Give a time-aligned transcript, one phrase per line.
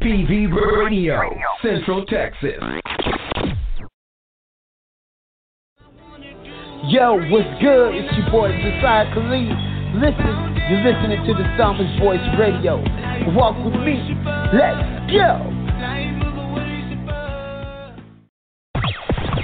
[0.00, 0.48] TPV
[0.78, 1.20] Radio,
[1.60, 2.52] Central Texas.
[6.88, 7.94] Yo, what's good?
[7.94, 9.52] It's your boy Josiah Khalid.
[10.00, 12.82] Listen, you're listening to the Psalmist Voice Radio.
[13.34, 14.16] Walk with me.
[14.54, 16.11] Let's go.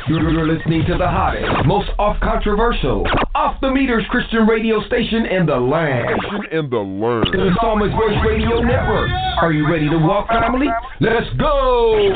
[0.08, 3.04] You're listening to the hottest, most off controversial,
[3.34, 6.16] off the meters Christian radio station in the land.
[6.50, 7.28] In the land.
[7.28, 9.10] The Psalmist Voice Radio Network.
[9.42, 10.68] Are you ready to walk, family?
[11.04, 12.08] Let's go.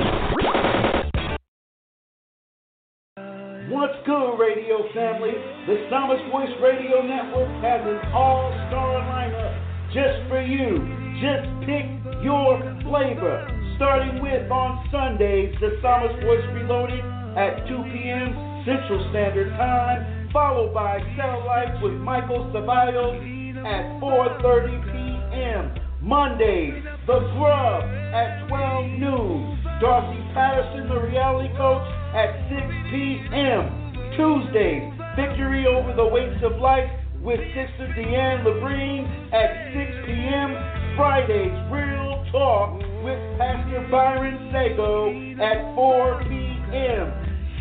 [3.69, 5.37] What's good, radio family?
[5.69, 9.53] The Psalmist Voice Radio Network has an all-star lineup
[9.93, 10.81] just for you.
[11.21, 11.85] Just pick
[12.25, 12.57] your
[12.89, 13.45] flavor.
[13.77, 18.63] Starting with on Sundays, the Psalmist Voice Reloaded at 2 p.m.
[18.67, 23.21] Central Standard Time, followed by Satellite with Michael Ceballos
[23.65, 25.83] at 4.30 p.m.
[26.01, 29.59] Mondays, The Grub at 12 noon.
[29.81, 34.15] Darcy Patterson, the reality coach, at 6 p.m.
[34.17, 36.91] Tuesdays, Victory Over the Weights of Life
[37.23, 40.55] with Sister Deanne Labrine at 6 p.m.
[40.97, 45.11] Fridays, Real Talk with Pastor Byron Sago
[45.43, 46.52] at 4 p.m.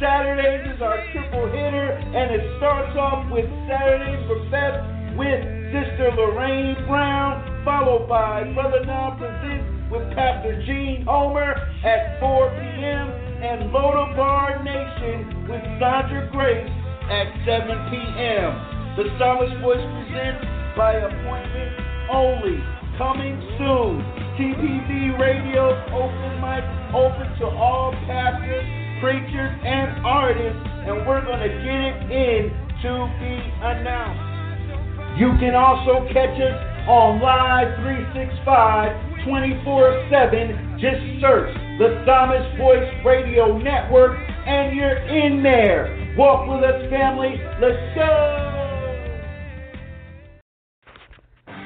[0.02, 4.81] Saturdays is our triple hitter, and it starts off with Saturdays for Best
[5.14, 11.53] with Sister Lorraine Brown, followed by Brother Now Presents with Pastor Gene Homer
[11.84, 13.08] at 4 p.m.
[13.45, 16.72] and Lodabar Nation with Sandra Grace
[17.12, 18.96] at 7 p.m.
[18.96, 20.42] The Psalmist Voice presents
[20.73, 21.72] by appointment
[22.09, 22.58] only.
[22.98, 24.22] Coming soon.
[24.40, 26.64] TPV Radio open mic
[26.96, 28.64] open to all pastors,
[29.02, 32.53] preachers, and artists, and we're going to get it in
[32.85, 33.33] to be
[33.66, 35.19] announced.
[35.19, 36.55] You can also catch us
[36.88, 40.79] on Live 365 24 7.
[40.79, 46.16] Just search the Psalmist Voice Radio Network and you're in there.
[46.17, 47.35] Walk with us, family.
[47.61, 48.51] Let's go.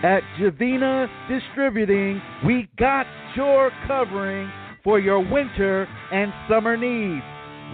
[0.04, 4.52] At Javina Distributing, we got your covering
[4.86, 7.26] for your winter and summer needs.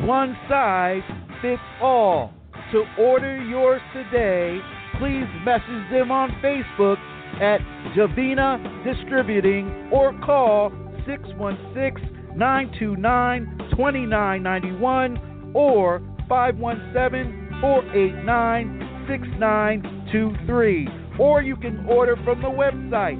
[0.07, 1.03] One size
[1.41, 2.33] fits all.
[2.71, 4.57] To order yours today,
[4.97, 6.95] please message them on Facebook
[7.41, 7.59] at
[7.93, 10.71] Javina Distributing or call
[11.05, 20.87] 616 929 2991 or 517 489 6923.
[21.19, 23.19] Or you can order from the website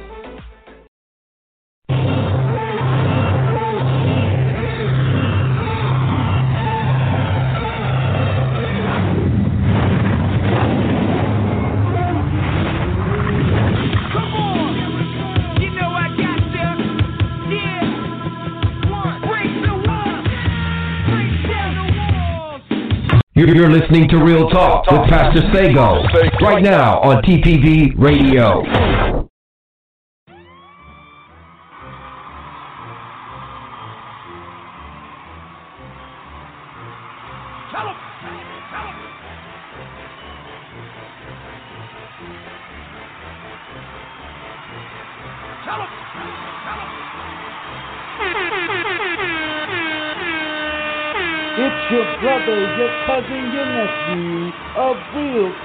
[23.48, 26.04] You're listening to Real Talk with Pastor Sago
[26.46, 28.91] right now on TPV Radio.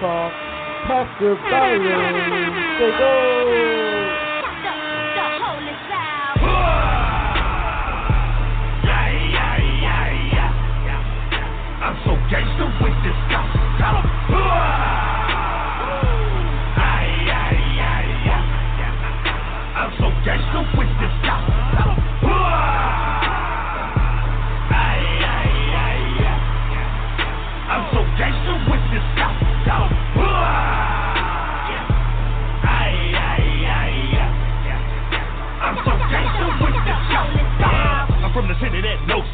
[0.00, 0.36] Talk,
[0.86, 2.66] Pastor Byron.
[2.78, 3.35] Sago.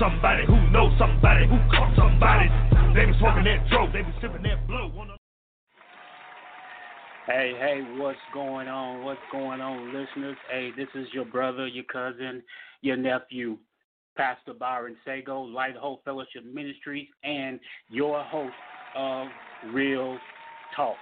[0.02, 2.50] somebody who knows somebody who caught somebody.
[2.92, 4.90] They be smoking that dope, they be sipping that blow.
[7.26, 9.04] Hey, hey, what's going on?
[9.04, 10.36] What's going on, listeners?
[10.50, 12.42] Hey, this is your brother, your cousin,
[12.80, 13.58] your nephew,
[14.16, 18.52] Pastor Byron Sago, Light Hope Fellowship Ministries, and your host
[18.96, 19.28] of
[19.72, 20.18] Real
[20.74, 20.96] Talk.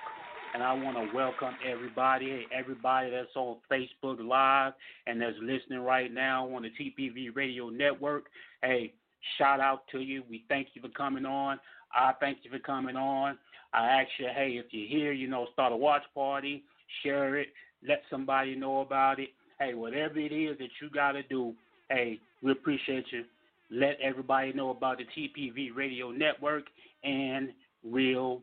[0.52, 4.74] And I want to welcome everybody, everybody that's on Facebook Live
[5.06, 8.26] and that's listening right now on the TPV Radio Network.
[8.62, 8.92] Hey,
[9.38, 10.22] shout out to you.
[10.28, 11.58] We thank you for coming on.
[11.94, 13.38] I thank you for coming on.
[13.72, 16.64] I ask you, hey, if you're here, you know, start a watch party,
[17.02, 17.48] share it,
[17.86, 19.30] let somebody know about it.
[19.58, 21.54] Hey, whatever it is that you got to do,
[21.88, 23.24] hey, we appreciate you.
[23.70, 26.64] Let everybody know about the TPV Radio Network
[27.04, 27.50] and
[27.84, 28.42] Real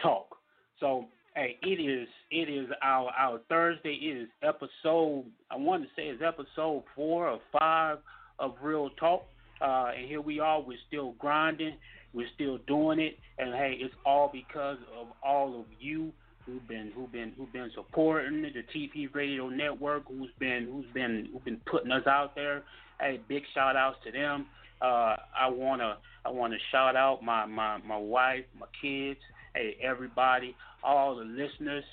[0.00, 0.36] Talk.
[0.80, 3.94] So, hey, it is it is our our Thursday.
[3.94, 7.98] It is episode I want to say it's episode four or five
[8.42, 9.24] of Real Talk.
[9.62, 10.60] Uh, and here we are.
[10.60, 11.74] We're still grinding.
[12.12, 13.16] We're still doing it.
[13.38, 16.12] And hey, it's all because of all of you
[16.44, 21.28] who've been who've been who've been supporting the TP Radio Network, who's been who's been
[21.32, 22.64] who've been putting us out there.
[23.00, 24.46] Hey, big shout outs to them.
[24.82, 29.20] Uh, I wanna I wanna shout out my, my, my wife, my kids,
[29.54, 31.84] hey everybody, all the listeners,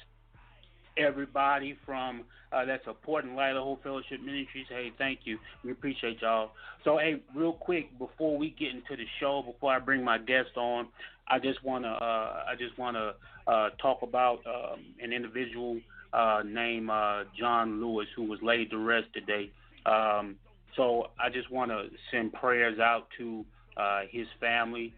[0.98, 4.66] everybody from uh, that's supporting Light of Hope Fellowship Ministries.
[4.70, 5.38] Hey, thank you.
[5.64, 6.52] We appreciate y'all.
[6.84, 10.56] So, hey, real quick before we get into the show, before I bring my guest
[10.56, 10.88] on,
[11.28, 13.14] I just wanna uh, I just wanna
[13.48, 15.80] uh, talk about um, an individual
[16.14, 19.52] uh, named uh, John Lewis who was laid to rest today.
[19.86, 20.36] Um,
[20.76, 23.46] so I just want to send prayers out to
[23.78, 24.94] uh, his family,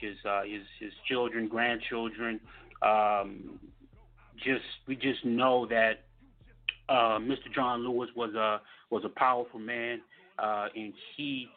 [0.00, 2.40] his his his children, grandchildren.
[2.82, 3.60] Um,
[4.44, 6.04] just we just know that
[6.88, 7.52] uh, Mr.
[7.54, 8.60] John Lewis was a
[8.90, 10.00] was a powerful man,
[10.38, 11.48] uh, and he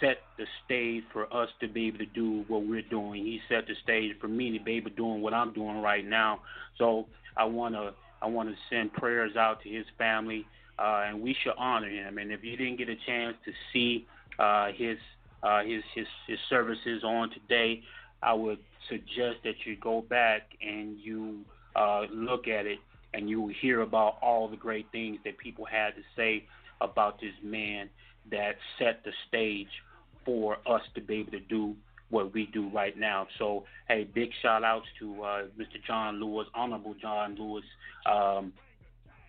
[0.00, 3.24] set the stage for us to be able to do what we're doing.
[3.24, 6.06] He set the stage for me to be able to doing what I'm doing right
[6.06, 6.40] now.
[6.78, 7.06] So
[7.36, 7.92] I wanna
[8.22, 10.46] I wanna send prayers out to his family,
[10.78, 12.18] uh, and we should honor him.
[12.18, 14.06] And if you didn't get a chance to see
[14.38, 14.98] uh, his
[15.42, 17.82] uh, his his his services on today,
[18.22, 18.58] I would
[18.88, 21.44] suggest that you go back and you
[21.76, 22.78] uh, look at it
[23.14, 26.44] and you will hear about all the great things that people had to say
[26.80, 27.88] about this man
[28.30, 29.68] that set the stage
[30.24, 31.74] for us to be able to do
[32.10, 33.26] what we do right now.
[33.38, 35.82] So, hey, big shout outs to uh, Mr.
[35.86, 37.64] John Lewis, Honorable John Lewis,
[38.06, 38.52] um,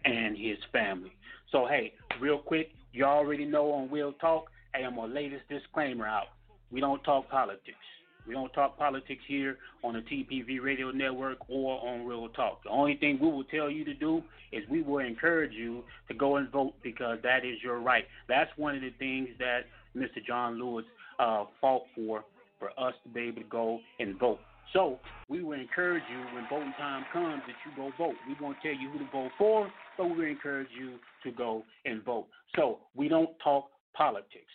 [0.03, 1.11] and his family.
[1.51, 5.29] So, hey, real quick, you already know on Real Talk, hey, I'm going to lay
[5.29, 6.27] this disclaimer out.
[6.71, 7.84] We don't talk politics.
[8.27, 12.63] We don't talk politics here on the TPV Radio Network or on Real Talk.
[12.63, 16.13] The only thing we will tell you to do is we will encourage you to
[16.13, 18.05] go and vote because that is your right.
[18.27, 19.61] That's one of the things that
[19.95, 20.25] Mr.
[20.25, 20.85] John Lewis
[21.19, 22.23] uh, fought for,
[22.59, 24.39] for us to be able to go and vote.
[24.73, 24.99] So
[25.29, 28.15] we will encourage you when voting time comes that you go vote.
[28.27, 31.63] We won't tell you who to vote for, but we will encourage you to go
[31.85, 32.27] and vote.
[32.55, 34.51] So we don't talk politics.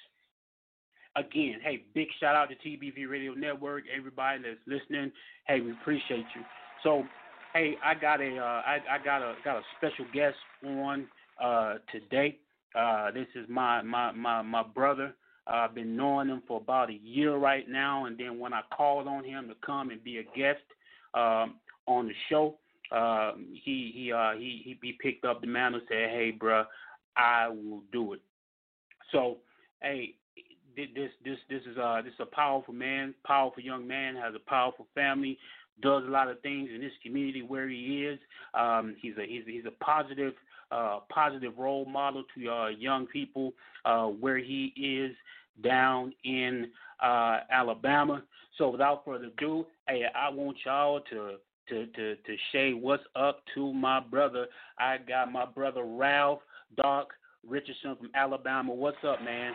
[1.17, 5.11] Again, hey, big shout out to TPV Radio Network, everybody that's listening.
[5.47, 6.43] Hey, we appreciate you.
[6.85, 7.03] So,
[7.53, 11.09] hey, I got a, uh, I, I got a, got a special guest on
[11.43, 12.39] uh, today.
[12.79, 15.15] Uh, this is my, my, my, my brother.
[15.49, 19.09] I've been knowing him for about a year right now, and then when I called
[19.09, 20.63] on him to come and be a guest
[21.15, 22.57] um, on the show,
[22.93, 26.65] uh, he he uh, he he picked up the mantle and said, "Hey, bro,
[27.17, 28.21] I will do it."
[29.13, 29.39] So,
[29.81, 30.15] hey,
[30.95, 34.51] this this this is a this is a powerful man, powerful young man, has a
[34.51, 35.39] powerful family,
[35.83, 38.19] does a lot of things in this community where he is.
[38.55, 40.35] Um, he's a he's he's a positive
[40.71, 43.53] uh, positive role model to uh, young people
[43.85, 45.15] uh, where he is
[45.63, 46.69] down in
[47.03, 48.23] uh, Alabama.
[48.59, 51.37] So without further ado, hey, I want y'all to
[51.69, 54.47] to to to say what's up to my brother.
[54.79, 56.41] I got my brother Ralph
[56.77, 57.09] Doc
[57.47, 58.75] Richardson from Alabama.
[58.75, 59.53] What's up, man?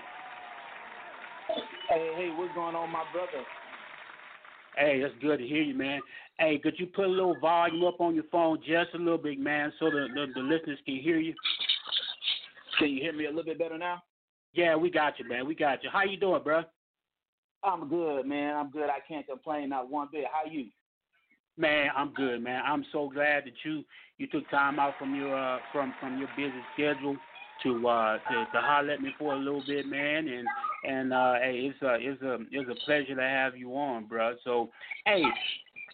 [1.89, 3.45] Hey, hey, what's going on, my brother?
[4.77, 6.01] Hey, that's good to hear you, man.
[6.37, 9.39] Hey, could you put a little volume up on your phone just a little bit,
[9.39, 11.33] man, so the the, the listeners can hear you?
[12.79, 14.03] Can you hear me a little bit better now?
[14.53, 15.47] Yeah, we got you, man.
[15.47, 15.89] We got you.
[15.91, 16.63] How you doing, bro?
[17.63, 18.55] I'm good, man.
[18.55, 18.89] I'm good.
[18.89, 20.25] I can't complain not one bit.
[20.31, 20.67] How you?
[21.57, 22.61] Man, I'm good, man.
[22.65, 23.83] I'm so glad that you
[24.17, 27.15] you took time out from your uh, from from your busy schedule
[27.63, 30.27] to uh to, to holler at me for a little bit, man.
[30.27, 30.45] And
[30.87, 34.35] and uh hey, it's a it's a it's a pleasure to have you on, bro.
[34.43, 34.69] So
[35.05, 35.23] hey,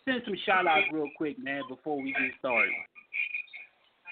[0.06, 2.72] send some shout outs real quick, man, before we get started.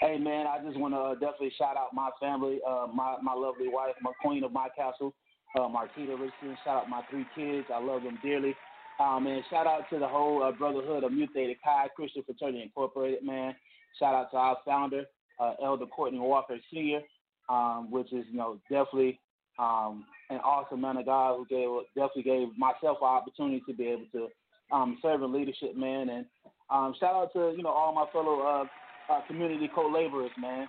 [0.02, 3.34] Hey man, I just want to uh, definitely shout out my family, uh, my my
[3.34, 5.14] lovely wife, my queen of my castle,
[5.58, 6.58] uh, Marquita Richardson.
[6.64, 7.68] Shout out my three kids.
[7.74, 8.56] I love them dearly.
[9.00, 12.62] Um, and shout out to the whole uh, Brotherhood of Mu Theta Chi Christian Fraternity
[12.64, 13.56] Incorporated, man.
[13.98, 15.06] Shout out to our founder,
[15.40, 17.00] uh, Elder Courtney Walker Sr.,
[17.48, 19.20] um, which is, you know, definitely
[19.60, 23.88] um, an awesome man of God who gave definitely gave myself an opportunity to be
[23.88, 24.28] able to
[24.72, 26.10] um, serve in leadership, man.
[26.10, 26.26] And
[26.70, 30.68] um, shout out to, you know, all my fellow uh, uh, community co-laborers, man.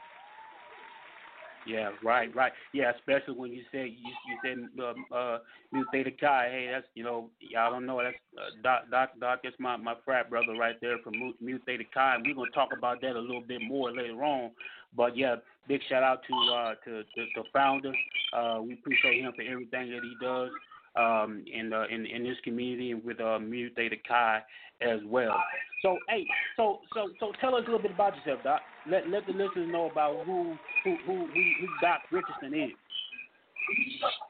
[1.66, 2.52] Yeah, right, right.
[2.72, 5.38] Yeah, especially when you said you you said um, uh
[5.72, 6.48] Mu Theta Chi.
[6.50, 9.40] Hey, that's you know y'all don't know that's uh, Doc Doc Doc.
[9.44, 12.70] That's my my frat brother right there from Mu Theta Chi, and we're gonna talk
[12.76, 14.52] about that a little bit more later on.
[14.96, 15.36] But yeah,
[15.68, 17.92] big shout out to uh to to the founder.
[18.32, 20.50] Uh, we appreciate him for everything that he does
[20.96, 24.42] um, in, in in this community and with uh, Mu Theta Chi
[24.80, 25.36] as well.
[25.82, 28.60] So hey, so so so tell us a little bit about yourself, Doc.
[28.90, 32.70] Let let the listeners know about who who who who, who Doc Richardson is.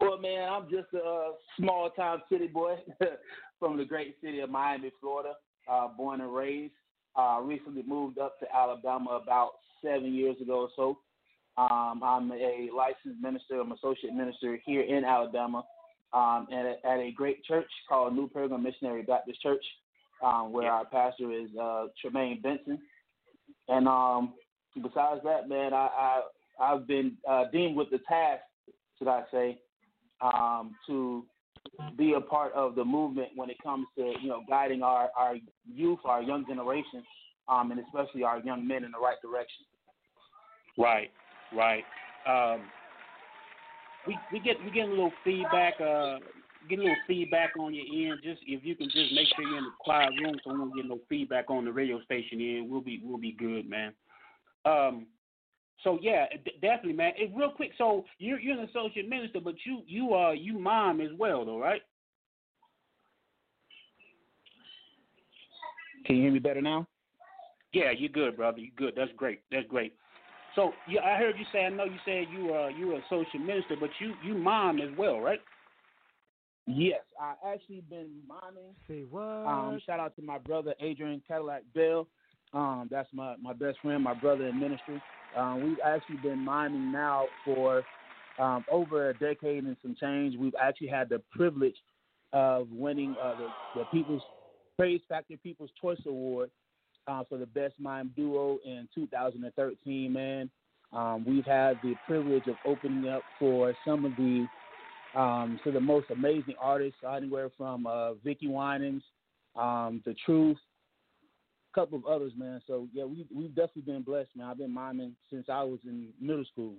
[0.00, 2.76] Well, man, I'm just a uh, small town city boy
[3.58, 5.34] from the great city of Miami, Florida.
[5.70, 6.72] Uh, born and raised.
[7.16, 9.52] Uh, recently moved up to Alabama about
[9.84, 10.98] seven years ago or so.
[11.56, 13.60] Um, I'm a licensed minister.
[13.60, 15.64] I'm associate minister here in Alabama
[16.12, 19.64] um, at, a, at a great church called New Pilgrim Missionary Baptist Church,
[20.24, 20.72] um, where yeah.
[20.72, 22.78] our pastor is uh, Tremaine Benson.
[23.68, 24.34] And um,
[24.74, 26.20] besides that, man, I, I
[26.60, 28.42] I've been uh, deemed with the task,
[28.98, 29.58] should I say,
[30.20, 31.24] um, to
[31.96, 35.36] be a part of the movement when it comes to you know guiding our our
[35.72, 37.02] youth, our young generation,
[37.50, 39.64] um, and especially our young men in the right direction.
[40.78, 41.10] Right,
[41.52, 41.84] right.
[42.26, 42.62] Um,
[44.06, 45.74] we we get we get a little feedback.
[45.80, 46.18] Uh,
[46.68, 48.20] get a little feedback on your end.
[48.22, 50.76] Just if you can just make sure you're in the quiet room, so we don't
[50.76, 52.70] get no feedback on the radio station end.
[52.70, 53.92] We'll be we'll be good, man.
[54.64, 55.06] Um.
[55.82, 57.12] So yeah, d- definitely, man.
[57.16, 57.72] It, real quick.
[57.78, 61.58] So you're you're an associate minister, but you you uh you mom as well, though,
[61.58, 61.82] right?
[66.06, 66.86] Can you hear me better now?
[67.72, 68.58] Yeah, you're good, brother.
[68.58, 68.94] You're good.
[68.96, 69.42] That's great.
[69.50, 69.94] That's great.
[70.56, 71.64] So yeah, I heard you say.
[71.64, 74.80] I know you said you are you were a social minister, but you you mom
[74.80, 75.40] as well, right?
[76.66, 78.74] Yes, I actually been momming.
[78.88, 79.22] Say what?
[79.22, 82.06] Um, shout out to my brother Adrian Cadillac Bell.
[82.52, 85.00] Um, that's my my best friend, my brother in ministry.
[85.36, 87.84] Um, we've actually been miming now for
[88.40, 90.36] um, over a decade and some change.
[90.36, 91.76] We've actually had the privilege
[92.32, 94.22] of winning uh, the, the People's
[94.76, 96.50] Praise Factor People's Choice Award
[97.06, 100.12] uh, for the best mime duo in 2013.
[100.12, 100.50] Man,
[100.92, 104.46] um, we've had the privilege of opening up for some of the
[105.14, 109.02] um, the most amazing artists, anywhere from uh, Vickie Winans,
[109.56, 110.58] um, The Truth,
[111.72, 112.60] a couple of others, man.
[112.66, 114.46] So yeah, we we've definitely been blessed, man.
[114.46, 116.74] I've been miming since I was in middle school.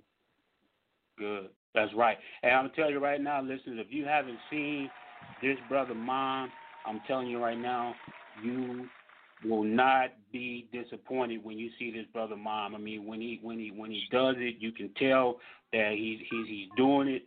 [1.18, 2.16] Good, that's right.
[2.42, 4.90] And I'm telling you right now, listeners, if you haven't seen
[5.42, 6.50] this brother mom,
[6.86, 7.94] I'm telling you right now,
[8.42, 8.86] you
[9.44, 12.74] will not be disappointed when you see this brother mom.
[12.74, 15.38] I mean, when he when he when he does it, you can tell
[15.72, 17.24] that he's he's he's doing it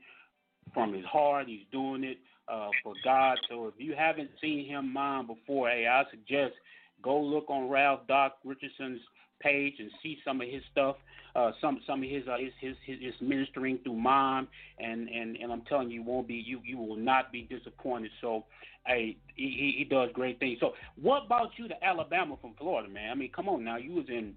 [0.73, 1.47] from his heart.
[1.47, 2.17] He's doing it
[2.47, 3.37] uh, for God.
[3.49, 6.53] So if you haven't seen him mom before, hey, I suggest
[7.01, 9.01] go look on Ralph Doc Richardson's
[9.39, 10.95] page and see some of his stuff,
[11.35, 14.47] uh, some some of his, uh, his, his his his ministering through mom,
[14.79, 18.11] and and and I'm telling you, you won't be you you will not be disappointed.
[18.21, 18.45] So,
[18.87, 20.59] hey, he he does great things.
[20.59, 23.11] So, what about you to Alabama from Florida, man?
[23.11, 24.33] I mean, come on now, you was in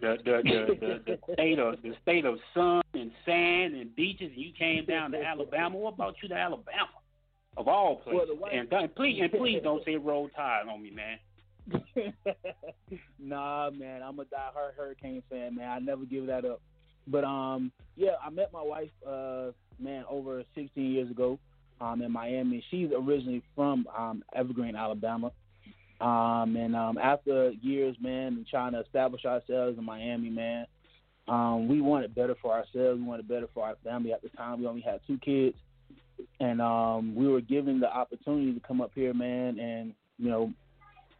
[0.00, 4.30] the the the, the, the state of the state of sun and sand and beaches,
[4.34, 5.76] and you came down to Alabama.
[5.76, 6.88] What about you to Alabama?
[7.56, 10.90] Of all places, well, and, and please and please don't say roll tide on me,
[10.90, 11.18] man.
[13.18, 15.68] nah, man, I'm a die-hard Hurricane fan, man.
[15.68, 16.60] I never give that up.
[17.06, 21.38] But um, yeah, I met my wife, uh, man, over 16 years ago,
[21.80, 22.64] um, in Miami.
[22.70, 25.32] She's originally from um, Evergreen, Alabama.
[26.00, 30.66] Um, and um, after years, man, and trying to establish ourselves in Miami, man,
[31.28, 32.98] um, we wanted better for ourselves.
[32.98, 34.12] We wanted better for our family.
[34.12, 35.56] At the time, we only had two kids,
[36.40, 40.52] and um, we were given the opportunity to come up here, man, and you know,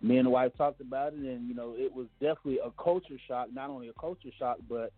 [0.03, 3.19] me and the wife talked about it, and you know, it was definitely a culture
[3.29, 3.49] shock.
[3.53, 4.93] Not only a culture shock, but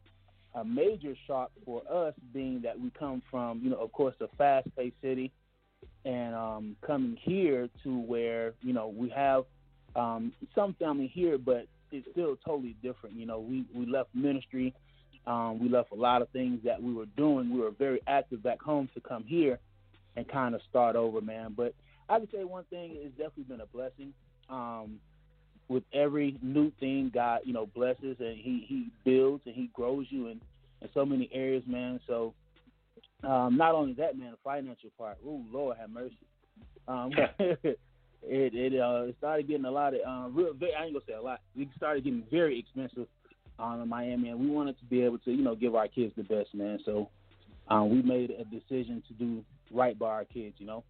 [0.54, 4.28] a major shock for us, being that we come from, you know, of course, a
[4.36, 5.32] fast-paced city,
[6.04, 9.44] and um, coming here to where you know we have
[9.96, 13.16] um, some family here, but it's still totally different.
[13.16, 14.74] You know, we we left ministry,
[15.26, 17.52] um, we left a lot of things that we were doing.
[17.52, 19.58] We were very active back home to come here
[20.16, 21.54] and kind of start over, man.
[21.56, 21.74] But
[22.08, 24.12] I can say one thing it's definitely been a blessing
[24.48, 24.98] um,
[25.68, 30.06] with every new thing, God, you know, blesses and He He builds and He grows
[30.10, 30.40] you in
[30.80, 32.00] in so many areas, man.
[32.06, 32.34] So
[33.24, 35.18] um, not only that, man, the financial part.
[35.26, 36.16] Oh Lord, have mercy.
[36.88, 37.78] Um, it
[38.22, 40.52] it uh it started getting a lot of um real.
[40.54, 41.40] Very, I ain't gonna say a lot.
[41.56, 43.06] We started getting very expensive
[43.58, 46.12] um, in Miami, and we wanted to be able to you know give our kids
[46.16, 46.80] the best, man.
[46.84, 47.08] So
[47.68, 50.56] um, we made a decision to do right by our kids.
[50.58, 50.84] You know.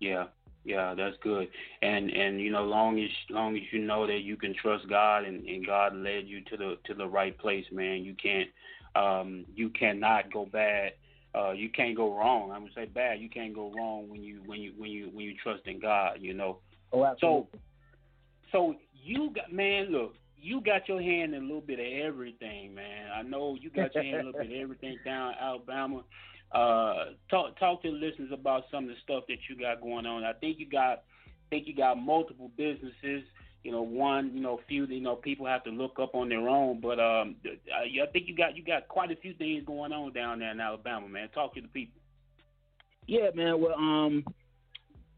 [0.00, 0.26] Yeah,
[0.64, 1.48] yeah, that's good.
[1.82, 5.24] And and you know, long as long as you know that you can trust God
[5.24, 8.48] and, and God led you to the to the right place, man, you can't
[8.96, 10.92] um you cannot go bad.
[11.34, 12.50] Uh you can't go wrong.
[12.50, 15.24] I'm gonna say bad, you can't go wrong when you when you when you when
[15.24, 16.58] you trust in God, you know.
[16.92, 17.48] Oh, absolutely.
[17.52, 17.58] So
[18.52, 18.74] so
[19.04, 23.10] you got man, look, you got your hand in a little bit of everything, man.
[23.14, 26.02] I know you got your hand in a little bit of everything down Alabama.
[26.52, 30.06] Uh, talk talk to the listeners about some of the stuff that you got going
[30.06, 30.24] on.
[30.24, 33.24] I think you got I think you got multiple businesses.
[33.62, 36.48] You know, one, you know, few, you know, people have to look up on their
[36.48, 36.80] own.
[36.80, 40.38] But um, I think you got you got quite a few things going on down
[40.38, 41.28] there in Alabama, man.
[41.30, 42.00] Talk to the people.
[43.08, 43.60] Yeah, man.
[43.60, 44.24] Well, um,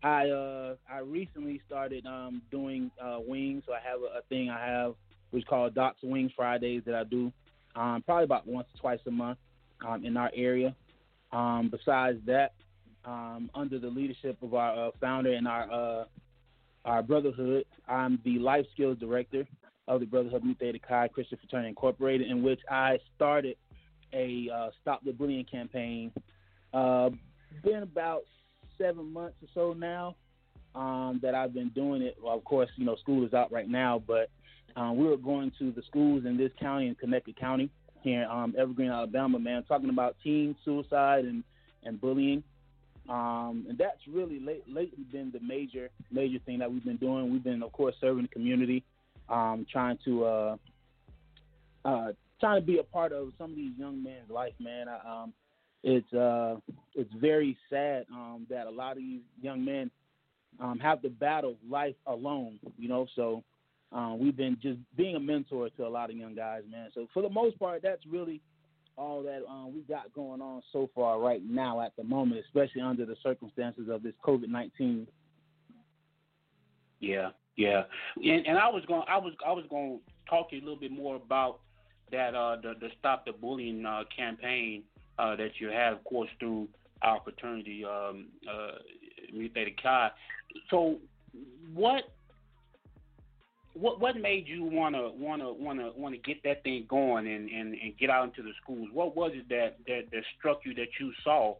[0.02, 3.64] I uh I recently started um doing uh wings.
[3.66, 4.94] So I have a, a thing I have
[5.30, 7.32] which is called Doc's Wings Fridays that I do
[7.74, 9.38] um probably about once or twice a month
[9.86, 10.74] um in our area.
[11.32, 12.52] Um, besides that,
[13.04, 16.04] um, under the leadership of our uh, founder and our uh,
[16.84, 19.46] our brotherhood, I'm the life skills director
[19.88, 23.56] of the Brotherhood Mu Theta Chi Christian Fraternity Incorporated, in which I started
[24.12, 26.12] a uh, Stop the Bullying campaign.
[26.72, 27.10] Uh,
[27.62, 28.22] been about
[28.78, 30.16] seven months or so now
[30.74, 32.16] um, that I've been doing it.
[32.22, 34.30] Well, of course, you know, school is out right now, but
[34.76, 37.70] um, we were going to the schools in this county, in Connecticut County,
[38.02, 41.44] here in um, Evergreen, Alabama, man, talking about teen suicide and,
[41.84, 42.42] and bullying.
[43.08, 47.32] Um, and that's really late, lately been the major major thing that we've been doing.
[47.32, 48.84] We've been, of course, serving the community,
[49.30, 50.56] um, trying to uh,
[51.86, 54.52] uh, trying to be a part of some of these young men's life.
[54.60, 55.32] Man, I, um,
[55.82, 56.56] it's uh,
[56.94, 59.90] it's very sad um, that a lot of these young men
[60.60, 62.58] um, have to battle life alone.
[62.78, 63.42] You know, so
[63.92, 66.88] um, we've been just being a mentor to a lot of young guys, man.
[66.94, 68.40] So for the most part, that's really
[68.96, 72.80] all that um, we got going on so far right now at the moment, especially
[72.80, 75.06] under the circumstances of this COVID nineteen.
[77.00, 77.84] Yeah, yeah,
[78.16, 80.64] and, and I was going, I was, I was going to talk to you a
[80.64, 81.60] little bit more about
[82.10, 84.82] that, uh, the, the Stop the Bullying uh, campaign
[85.18, 86.68] uh, that you have, of course, through
[87.02, 88.78] our fraternity, um, uh,
[89.32, 90.10] Mu Theta Chi.
[90.70, 90.96] So,
[91.72, 92.04] what
[93.78, 97.96] what what made you wanna wanna wanna wanna get that thing going and, and, and
[97.98, 98.88] get out into the schools?
[98.92, 101.56] What was it that, that that struck you that you saw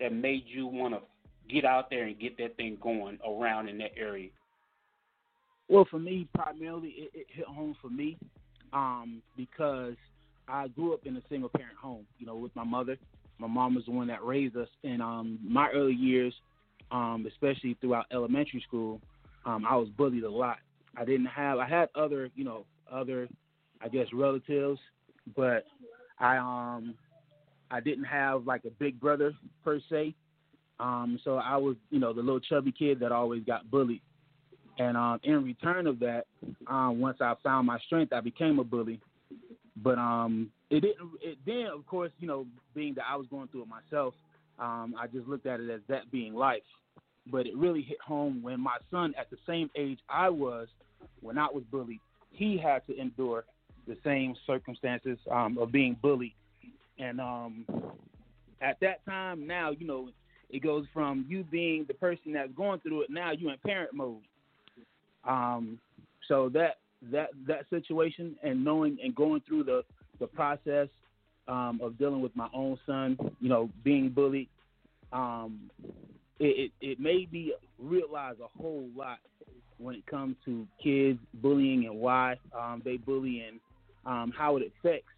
[0.00, 1.00] that made you wanna
[1.48, 4.28] get out there and get that thing going around in that area?
[5.68, 8.18] Well, for me, primarily it, it hit home for me
[8.72, 9.94] um, because
[10.48, 12.06] I grew up in a single parent home.
[12.18, 12.98] You know, with my mother.
[13.38, 14.68] My mom was the one that raised us.
[14.82, 16.34] In um, my early years,
[16.92, 19.00] um, especially throughout elementary school,
[19.46, 20.58] um, I was bullied a lot
[20.96, 23.28] I didn't have I had other, you know, other
[23.80, 24.78] I guess relatives,
[25.36, 25.64] but
[26.18, 26.94] I um
[27.70, 29.32] I didn't have like a big brother
[29.64, 30.14] per se.
[30.78, 34.02] Um so I was, you know, the little chubby kid that always got bullied.
[34.78, 36.26] And um in return of that,
[36.66, 39.00] um once I found my strength I became a bully.
[39.76, 43.48] But um it didn't it then of course, you know, being that I was going
[43.48, 44.14] through it myself,
[44.58, 46.62] um I just looked at it as that being life
[47.30, 50.68] but it really hit home when my son, at the same age I was,
[51.20, 53.44] when I was bullied, he had to endure
[53.86, 56.34] the same circumstances um, of being bullied.
[56.98, 57.66] And um,
[58.60, 60.10] at that time, now you know,
[60.50, 63.10] it goes from you being the person that's going through it.
[63.10, 64.22] Now you're in parent mode.
[65.24, 65.78] Um,
[66.28, 66.78] so that
[67.10, 69.82] that that situation and knowing and going through the
[70.18, 70.88] the process
[71.48, 74.48] um, of dealing with my own son, you know, being bullied,
[75.12, 75.70] um,
[76.40, 79.18] it, it, it made me realize a whole lot
[79.78, 83.60] when it comes to kids bullying and why um, they bully and
[84.04, 85.12] um, how it affects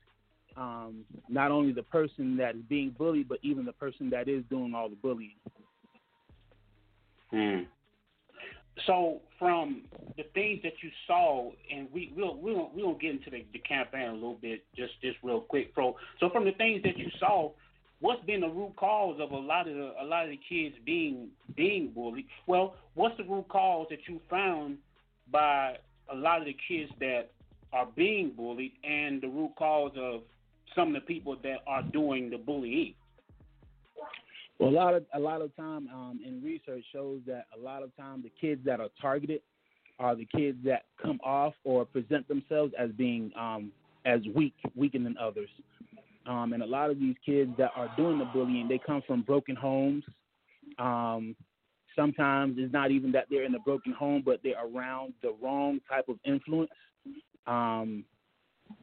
[0.56, 4.44] um, not only the person that is being bullied, but even the person that is
[4.50, 5.36] doing all the bullying.
[7.30, 7.62] Hmm.
[8.86, 9.82] So, from
[10.16, 14.08] the things that you saw, and we we'll we'll we'll get into the, the campaign
[14.08, 15.72] a little bit, just just real quick.
[15.74, 17.52] So, from the things that you saw,
[18.02, 20.74] what's been the root cause of a lot of the, a lot of the kids
[20.84, 22.26] being being bullied?
[22.46, 24.78] Well, what's the root cause that you found
[25.30, 25.76] by
[26.12, 27.30] a lot of the kids that
[27.72, 30.22] are being bullied, and the root cause of
[30.74, 32.94] some of the people that are doing the bullying?
[34.58, 37.82] Well, a lot of a lot of time um, in research shows that a lot
[37.82, 39.40] of time the kids that are targeted
[40.00, 43.70] are the kids that come off or present themselves as being um,
[44.04, 45.48] as weak, weaker than others.
[46.26, 49.22] Um, and a lot of these kids that are doing the bullying, they come from
[49.22, 50.04] broken homes,
[50.78, 51.34] um,
[51.96, 55.80] sometimes it's not even that they're in a broken home, but they're around the wrong
[55.88, 56.70] type of influence.
[57.46, 58.04] Um,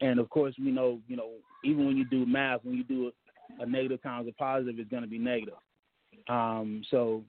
[0.00, 1.30] and of course, we know, you know,
[1.64, 3.10] even when you do math, when you do
[3.58, 5.54] a, a negative times a positive, it's going to be negative.
[6.28, 7.24] Um, so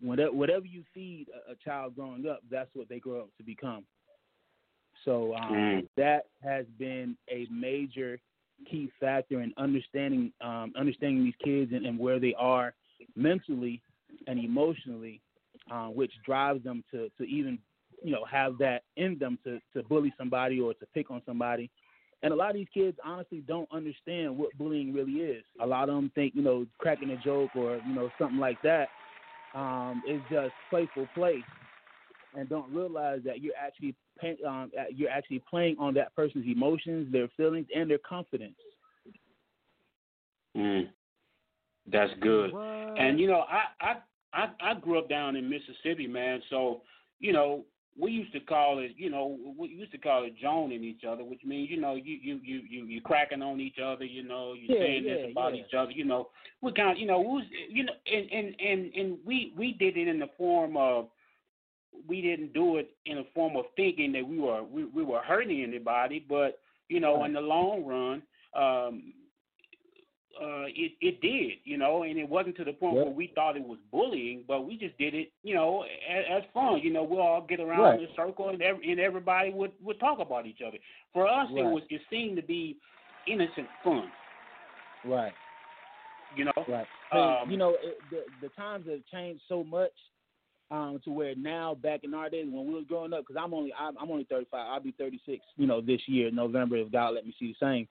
[0.00, 3.44] whatever, whatever you feed a, a child growing up, that's what they grow up to
[3.44, 3.84] become.
[5.04, 5.88] So um, Mm.
[5.96, 8.18] that has been a major
[8.70, 12.74] key factor in understanding um, understanding these kids and, and where they are
[13.16, 13.80] mentally
[14.26, 15.20] and emotionally,
[15.70, 17.58] uh, which drives them to, to even
[18.02, 21.70] you know have that in them to, to bully somebody or to pick on somebody.
[22.22, 25.44] And a lot of these kids honestly don't understand what bullying really is.
[25.60, 28.60] A lot of them think you know cracking a joke or you know something like
[28.62, 28.88] that
[29.54, 31.42] um, is just playful play,
[32.36, 36.46] and don't realize that you're actually pay, um, uh, you're actually playing on that person's
[36.46, 38.56] emotions, their feelings, and their confidence.
[40.56, 40.88] Mm.
[41.90, 42.52] That's good.
[42.54, 43.96] And you know, I, I
[44.32, 46.42] I I grew up down in Mississippi, man.
[46.50, 46.82] So
[47.20, 47.64] you know,
[48.00, 51.24] we used to call it, you know, we used to call it joning each other,
[51.24, 54.54] which means you know you you you you you cracking on each other, you know,
[54.54, 55.62] you Yeah, saying this about yeah.
[55.62, 56.28] each other, you know.
[56.60, 59.72] We kind of, you know, we was, you know, and and and and we we
[59.72, 61.08] did it in the form of
[62.06, 65.20] we didn't do it in a form of thinking that we were we, we were
[65.20, 68.22] hurting anybody, but you know, in the long run,
[68.56, 69.12] um,
[70.40, 73.04] uh, it it did, you know, and it wasn't to the point Yep.
[73.06, 76.42] where we thought it was bullying, but we just did it, you know, as, as
[76.54, 76.80] fun.
[76.82, 78.00] You know, we'll all get around Right.
[78.00, 80.78] in a circle, and every, and everybody would would talk about each other.
[81.12, 82.76] For us, it was it seemed to be
[83.26, 84.10] innocent fun,
[85.04, 85.32] Right.
[86.36, 86.52] you know.
[86.66, 86.86] Right.
[87.10, 89.92] Um, you know, it, the the times have changed so much
[90.70, 93.54] um, to where now, back in our days when we were growing up, because I'm
[93.54, 94.66] only I'm, I'm only 35.
[94.68, 97.88] I'll be 36, you know, this year, November, if God let me see the same.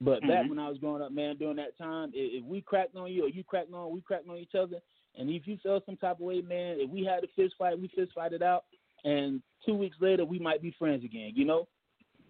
[0.00, 0.50] But back Mhm.
[0.50, 3.24] when I was growing up, man, during that time, if, if we cracked on you
[3.24, 4.78] or you cracked on, we cracked on each other,
[5.16, 7.78] and if you felt some type of way, man, if we had a fist fight,
[7.78, 8.64] we fist fight it out,
[9.04, 11.68] and two weeks later we might be friends again, you know.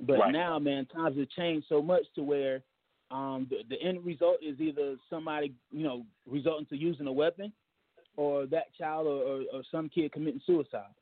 [0.01, 0.33] But Right.
[0.33, 2.63] now, man, times have changed so much to where
[3.11, 7.53] um, the, the end result is either somebody, you know, resulting to using a weapon,
[8.17, 10.95] or that child or, or, or some kid committing suicide.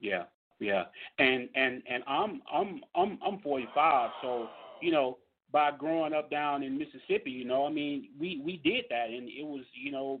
[0.00, 0.24] Yeah,
[0.58, 0.84] yeah,
[1.18, 4.48] and and and I'm I'm I'm I'm 45, so
[4.80, 5.18] you know,
[5.52, 9.28] by growing up down in Mississippi, you know, I mean, we we did that, and
[9.28, 10.20] it was you know,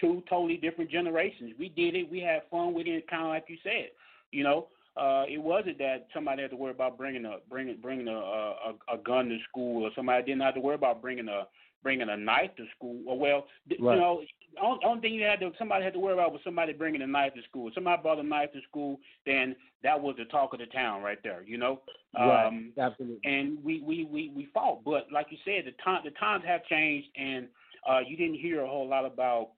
[0.00, 1.52] two totally different generations.
[1.58, 3.90] We did it, we had fun with it, kind of like you said,
[4.30, 4.68] you know.
[4.96, 8.74] Uh, it wasn't that somebody had to worry about bringing a bringing bringing a, a
[8.92, 11.48] a gun to school, or somebody didn't have to worry about bringing a
[11.84, 13.00] bringing a knife to school.
[13.06, 13.46] Or well,
[13.78, 13.94] Right.
[13.94, 14.22] you know,
[14.60, 17.06] only, only thing you had to somebody had to worry about was somebody bringing a
[17.06, 17.68] knife to school.
[17.68, 21.02] If somebody brought a knife to school, then that was the talk of the town
[21.02, 21.44] right there.
[21.46, 21.82] You know.
[22.18, 22.46] Right.
[22.46, 23.20] Um, Absolutely.
[23.24, 24.84] and we, we, we, we fought.
[24.84, 27.48] But like you said, the time the times have changed, and
[27.88, 29.50] uh, you didn't hear a whole lot about,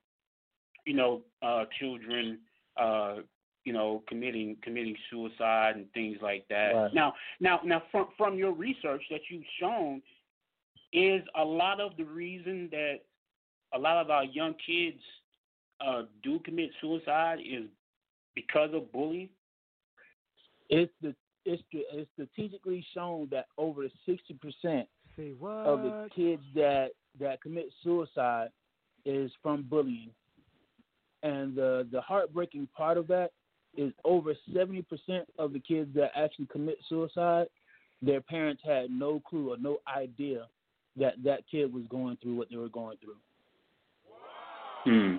[0.85, 2.39] you know, uh, children,
[2.75, 3.17] uh,
[3.63, 6.71] you know, committing committing suicide and things like that.
[6.73, 6.93] Right.
[6.93, 10.01] Now, now, now, from from your research that you've shown,
[10.93, 12.99] is a lot of the reason that
[13.73, 15.01] a lot of our young kids
[15.85, 17.65] uh, do commit suicide is
[18.35, 19.29] because of bullying.
[20.69, 21.13] It's the
[21.45, 28.49] it's, it's strategically shown that over sixty percent of the kids that that commit suicide
[29.05, 30.11] is from bullying,
[31.23, 33.31] and the the heartbreaking part of that
[33.75, 37.47] is over seventy percent of the kids that actually commit suicide,
[38.01, 40.47] their parents had no clue or no idea
[40.97, 43.15] that that kid was going through what they were going through.
[44.85, 45.17] Hmm.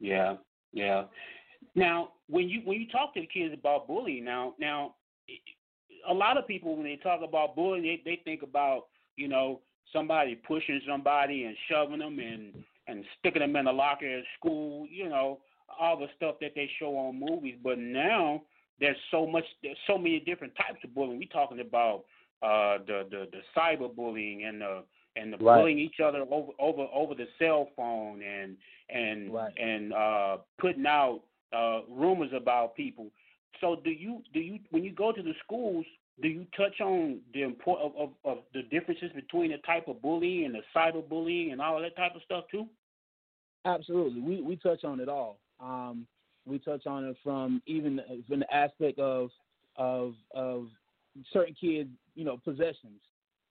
[0.00, 0.36] Yeah,
[0.72, 1.04] yeah.
[1.74, 4.94] Now, when you when you talk to the kids about bullying, now now,
[6.08, 9.60] a lot of people when they talk about bullying, they they think about you know
[9.92, 12.54] somebody pushing somebody and shoving them and
[12.86, 15.38] and sticking them in a locker at school, you know,
[15.78, 17.56] all the stuff that they show on movies.
[17.62, 18.42] But now
[18.80, 21.18] there's so much, there's so many different types of bullying.
[21.18, 22.04] We're talking about
[22.42, 24.82] uh, the the the cyberbullying and the
[25.16, 25.56] and the Right.
[25.56, 28.56] bullying each other over over over the cell phone and
[28.88, 29.52] and Right.
[29.58, 31.22] and uh, putting out
[31.52, 33.10] uh, rumors about people.
[33.60, 35.84] So do you do you when you go to the schools?
[36.22, 40.02] Do you touch on the import of, of, of the differences between the type of
[40.02, 42.66] bullying and the cyberbullying and all that type of stuff too?
[43.64, 45.38] Absolutely, we we touch on it all.
[45.60, 46.06] Um,
[46.46, 49.30] we touch on it from even from the aspect of
[49.76, 50.68] of of
[51.32, 51.90] certain kids,
[52.20, 53.00] you know, possessions,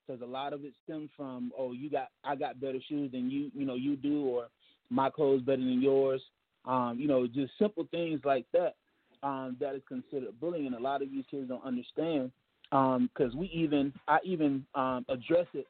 [0.06, 3.32] because a lot of it stems from oh, you got I got better shoes than
[3.32, 4.50] you, you know, you do, or
[4.92, 6.22] my clothes better than yours.
[6.66, 8.76] Um, you know, just simple things like that.
[9.24, 12.32] Um, that is considered bullying, and a lot of these kids don't understand
[12.70, 15.66] because we even I even um, address it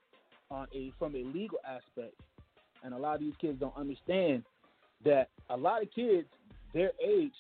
[0.52, 2.16] on a from a legal aspect,
[2.84, 4.44] and a lot of these kids don't understand
[5.06, 6.28] that a lot of kids
[6.74, 7.32] their age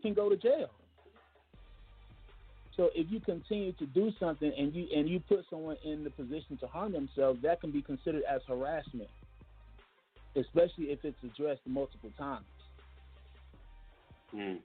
[0.00, 0.70] can go to jail.
[2.76, 6.10] So if you continue to do something and you and you put someone in the
[6.10, 9.10] position to harm themselves, that can be considered as harassment,
[10.36, 12.44] especially if it's addressed multiple times.
[14.34, 14.58] Mm.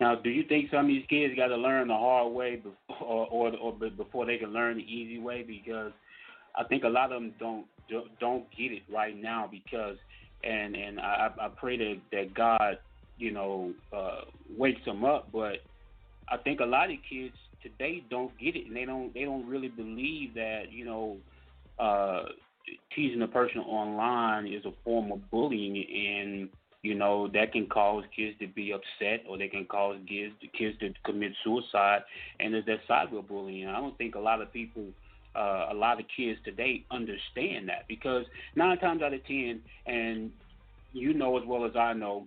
[0.00, 3.06] Now, do you think some of these kids got to learn the hard way before,
[3.06, 5.42] or, or or before they can learn the easy way?
[5.42, 5.92] Because
[6.54, 7.66] I think a lot of them don't
[8.20, 9.48] don't get it right now.
[9.50, 9.96] Because
[10.42, 12.78] and and I, I pray that that God,
[13.16, 14.22] you know, uh,
[14.58, 15.28] wakes them up.
[15.32, 15.60] But
[16.28, 19.46] I think a lot of kids today don't get it, and they don't they don't
[19.48, 21.16] really believe that you know.
[21.78, 22.22] Uh,
[22.94, 26.48] teasing a person online is a form of bullying, and
[26.82, 30.78] you know that can cause kids to be upset, or they can cause kids kids
[30.80, 32.02] to commit suicide,
[32.40, 33.68] and there's that cyberbullying.
[33.68, 34.84] I don't think a lot of people,
[35.34, 40.30] uh, a lot of kids today understand that because nine times out of ten, and
[40.92, 42.26] you know as well as I know,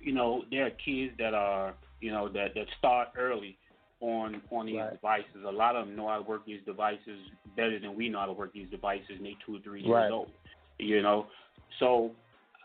[0.00, 3.56] you know there are kids that are you know that that start early
[4.00, 4.92] on on these Right.
[4.92, 5.44] devices.
[5.46, 7.18] A lot of them know how to work these devices
[7.56, 9.92] better than we know how to work these devices, and they two or three years
[9.92, 10.10] Right.
[10.10, 10.28] old.
[10.78, 11.26] You know,
[11.78, 12.12] so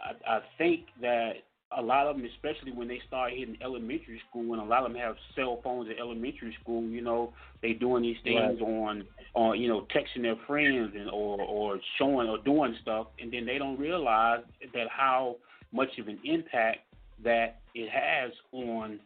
[0.04, 1.34] I, I think that
[1.78, 4.92] a lot of them, especially when they start hitting elementary school, and a lot of
[4.92, 6.84] them have cell phones at elementary school.
[6.84, 11.42] You know, they doing these things on on you know texting their friends and or
[11.42, 14.42] or showing or doing stuff, and then they don't realize
[14.74, 15.38] that how
[15.72, 16.80] much of an impact
[17.24, 19.00] that it has on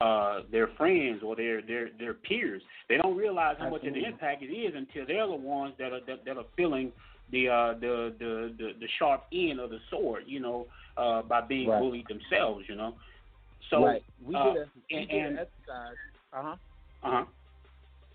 [0.00, 2.62] uh, their friends or their, their their peers.
[2.88, 5.92] They don't realize how much of an impact it is until they're the ones that
[5.92, 6.92] are that, that are feeling
[7.32, 10.24] the, uh, the the the the sharp end of the sword.
[10.26, 11.80] You know, uh, by being Right.
[11.80, 12.64] bullied themselves.
[12.68, 12.94] You know.
[13.70, 14.02] So right.
[14.24, 15.96] We uh, did a we and- did an exercise.
[16.32, 16.56] Uh huh.
[17.02, 17.24] uh huh.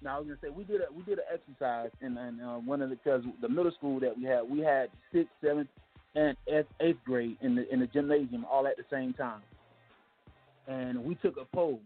[0.03, 2.57] Now I was gonna say we did a we did an exercise in, in uh,
[2.59, 5.69] one of the because the middle school that we had we had sixth, seventh,
[6.15, 9.41] and eighth, eighth grade in the in the gymnasium all at the same time,
[10.67, 11.79] and we took a poll,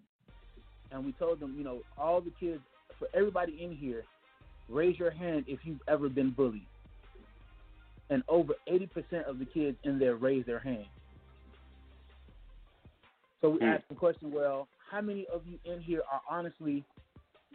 [0.91, 2.61] and we told them you know all the kids
[2.99, 4.03] for everybody in here,
[4.69, 6.67] raise your hand if you've ever been bullied,
[8.09, 10.85] and over eighty percent of the kids in there raised their hand.
[13.41, 13.65] So we Hmm.
[13.65, 16.83] asked the question, well, how many of you in here are honestly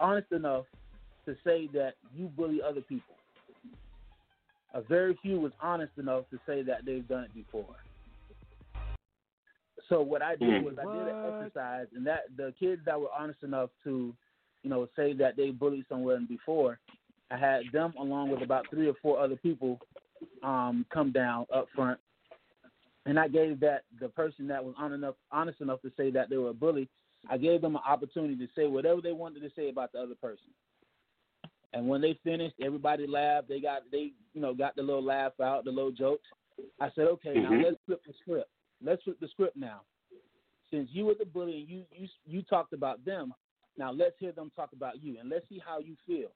[0.01, 0.65] honest enough
[1.27, 3.15] to say that you bully other people.
[4.75, 7.77] A very few was honest enough to say that they've done it before.
[9.93, 10.65] So what I did Hmm.
[10.65, 14.17] was I did an exercise, and that the kids that were honest enough to,
[14.63, 16.79] you know, say that they bullied someone before,
[17.31, 19.79] I had them along with about three or four other people
[20.43, 22.01] um, come down up front,
[23.05, 26.31] and I gave that the person that was honest enough, honest enough to say that
[26.31, 26.89] they were a bully,
[27.29, 30.15] I gave them an opportunity to say whatever they wanted to say about the other
[30.15, 30.55] person.
[31.75, 33.49] And when they finished, everybody laughed.
[33.49, 36.27] They got they you know got the little laugh out, the little jokes.
[36.81, 37.43] I said, okay, Mhm.
[37.43, 38.49] now let's flip the script.
[38.85, 39.83] Let's flip the script now.
[40.71, 43.35] Since you were the bully and you you you talked about them,
[43.77, 46.31] now let's hear them talk about you and let's see how you feel.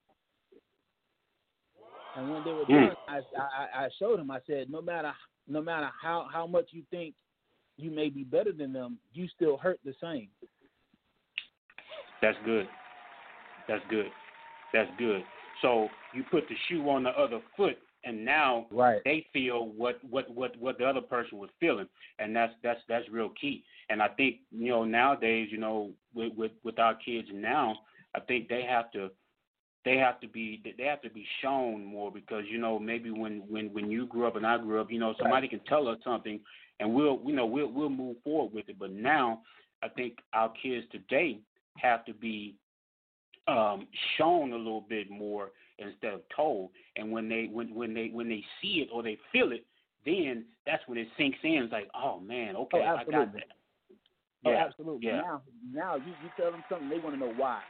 [2.15, 2.89] And when they were Mm.
[2.89, 4.31] done, I, I I showed them.
[4.31, 5.13] I said, no matter
[5.49, 7.15] no matter how how much you think
[7.77, 10.29] you may be better than them, you still hurt the same.
[12.23, 12.69] That's good.
[13.69, 14.07] That's good.
[14.73, 15.23] That's good.
[15.63, 19.03] So you put the shoe on the other foot, and now Right.
[19.05, 21.89] they feel what what what what the other person was feeling,
[22.19, 23.65] and that's that's that's real key.
[23.91, 27.77] And I think you know nowadays, you know, with with with our kids now,
[28.15, 29.11] I think they have to
[29.85, 33.43] they have to be they have to be shown more because you know maybe when
[33.49, 35.99] when when you grew up and I grew up, you know, somebody can tell us
[36.05, 36.41] something,
[36.81, 38.79] and we'll you know we'll we'll move forward with it.
[38.79, 39.43] But now,
[39.83, 41.41] I think our kids today
[41.79, 42.57] have to be
[43.49, 46.71] um, shown a little bit more instead of told.
[46.97, 49.65] And when they when when they when they see it or they feel it,
[50.05, 51.63] then that's when it sinks in.
[51.65, 53.43] It's like, oh man, oh, okay, I got that.
[54.45, 55.09] Oh, Yeah, absolutely.
[55.09, 55.17] yeah.
[55.23, 57.61] Now, now you, you tell them something, they want to know why.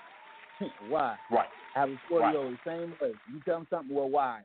[0.89, 1.17] why?
[1.31, 1.49] right.
[1.75, 3.13] I have a four year old the same way.
[3.33, 4.41] You tell them something, well, why?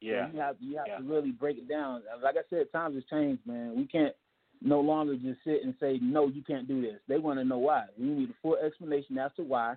[0.00, 0.98] So Yeah, you have you have Yeah.
[0.98, 2.02] to really break it down.
[2.22, 3.74] Like I said, times have changed, man.
[3.76, 4.14] We can't
[4.62, 7.00] no longer just sit and say no, you can't do this.
[7.08, 7.86] They want to know why.
[7.98, 9.76] We need a full explanation as to why.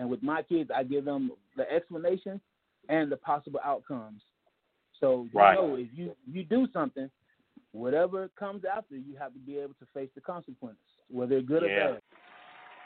[0.00, 2.40] And with my kids, I give them the explanation
[2.88, 4.22] and the possible outcomes.
[4.98, 5.54] So you Right.
[5.54, 7.10] know if you you do something,
[7.72, 11.68] whatever comes after, you have to be able to face the consequences, whether good Yeah.
[11.68, 12.02] or bad.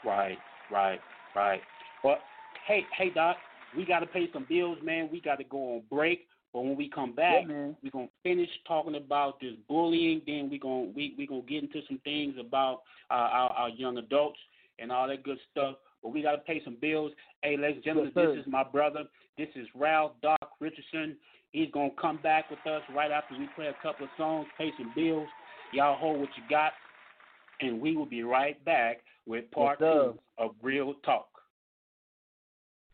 [0.03, 1.01] right, right,
[1.33, 1.63] right.
[2.03, 2.21] But
[2.65, 3.37] hey, hey, Doc,
[3.75, 5.09] we got to pay some bills, man.
[5.09, 6.27] We got to go on break.
[6.51, 10.21] But when we come back, Yeah, we're gonna finish talking about this bullying.
[10.25, 13.97] Then we're gonna we we gonna get into some things about uh, our our young
[13.99, 14.39] adults
[14.79, 15.77] and all that good stuff.
[16.05, 17.11] But we gotta pay some bills.
[17.41, 19.05] Hey, ladies and gentlemen, Yes, this is my brother.
[19.39, 21.17] This is Ralph Doc Richardson.
[21.51, 24.69] He's gonna come back with us right after we play a couple of songs, pay
[24.77, 25.27] some bills,
[25.73, 26.73] Y'all hold what you got,
[27.59, 31.27] and we will be right back with part Yes, two of Real Talk.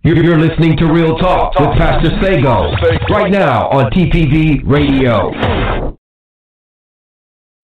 [0.03, 2.71] You're listening to Real Talk with Pastor Sago
[3.13, 5.97] right now on TPV Radio.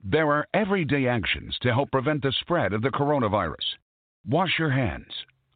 [0.04, 3.78] There are everyday actions to help prevent the spread of the coronavirus.
[4.28, 5.08] Wash your hands.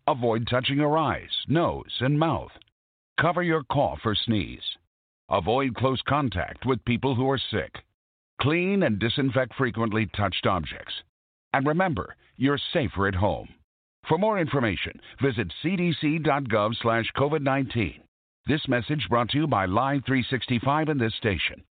[0.07, 2.51] Avoid touching your eyes, nose, and mouth.
[3.19, 4.77] Cover your cough or sneeze.
[5.29, 7.83] Avoid close contact with people who are sick.
[8.41, 10.93] Clean and disinfect frequently touched objects.
[11.53, 13.49] And remember, you're safer at home.
[14.07, 18.01] For more information, visit cdc.gov/covid19.
[18.47, 21.63] This message brought to you by Live 365 and this station.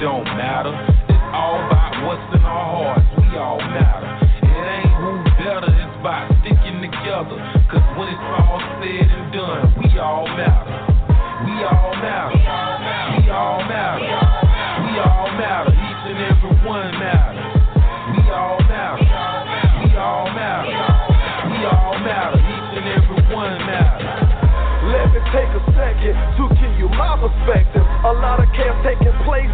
[0.00, 0.74] Don't matter.
[1.06, 3.06] It's all about what's in our hearts.
[3.14, 4.10] We all matter.
[4.42, 7.38] It ain't who better, it's about sticking together.
[7.70, 10.94] Cause when it's all said and done, we all matter.
[11.46, 12.34] We all matter.
[12.34, 14.02] We all matter.
[14.82, 15.70] We all matter.
[15.70, 17.44] Each and every one matters.
[18.18, 18.98] We all matter.
[19.78, 20.74] We all matter.
[21.54, 22.38] We all matter.
[22.42, 24.10] Each and every one matters.
[24.90, 27.86] Let me take a second to give you my perspective.
[28.04, 29.50] A lot of chaos taking place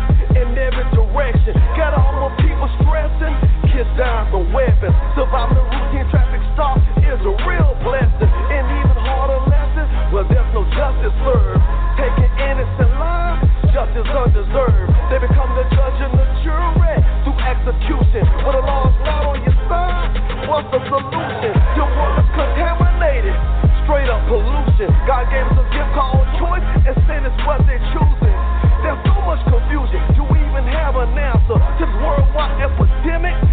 [3.80, 4.92] kids dying from weapons.
[5.16, 8.28] Surviving the routine traffic stop is a real blessing.
[8.52, 11.64] And even harder lesson, well, there's no justice served.
[11.96, 14.92] Taking innocent lives, justice undeserved.
[15.08, 18.22] They become the judge and the jury through execution.
[18.44, 20.12] When the law's not on your side,
[20.44, 21.52] what's the solution?
[21.72, 23.36] Your world contaminated
[23.88, 24.92] straight up pollution.
[25.08, 28.38] God gave us a gift called choice, and sin is what they're choosing.
[28.84, 30.00] There's so much confusion.
[30.16, 33.49] Do we even have an answer to this worldwide epidemic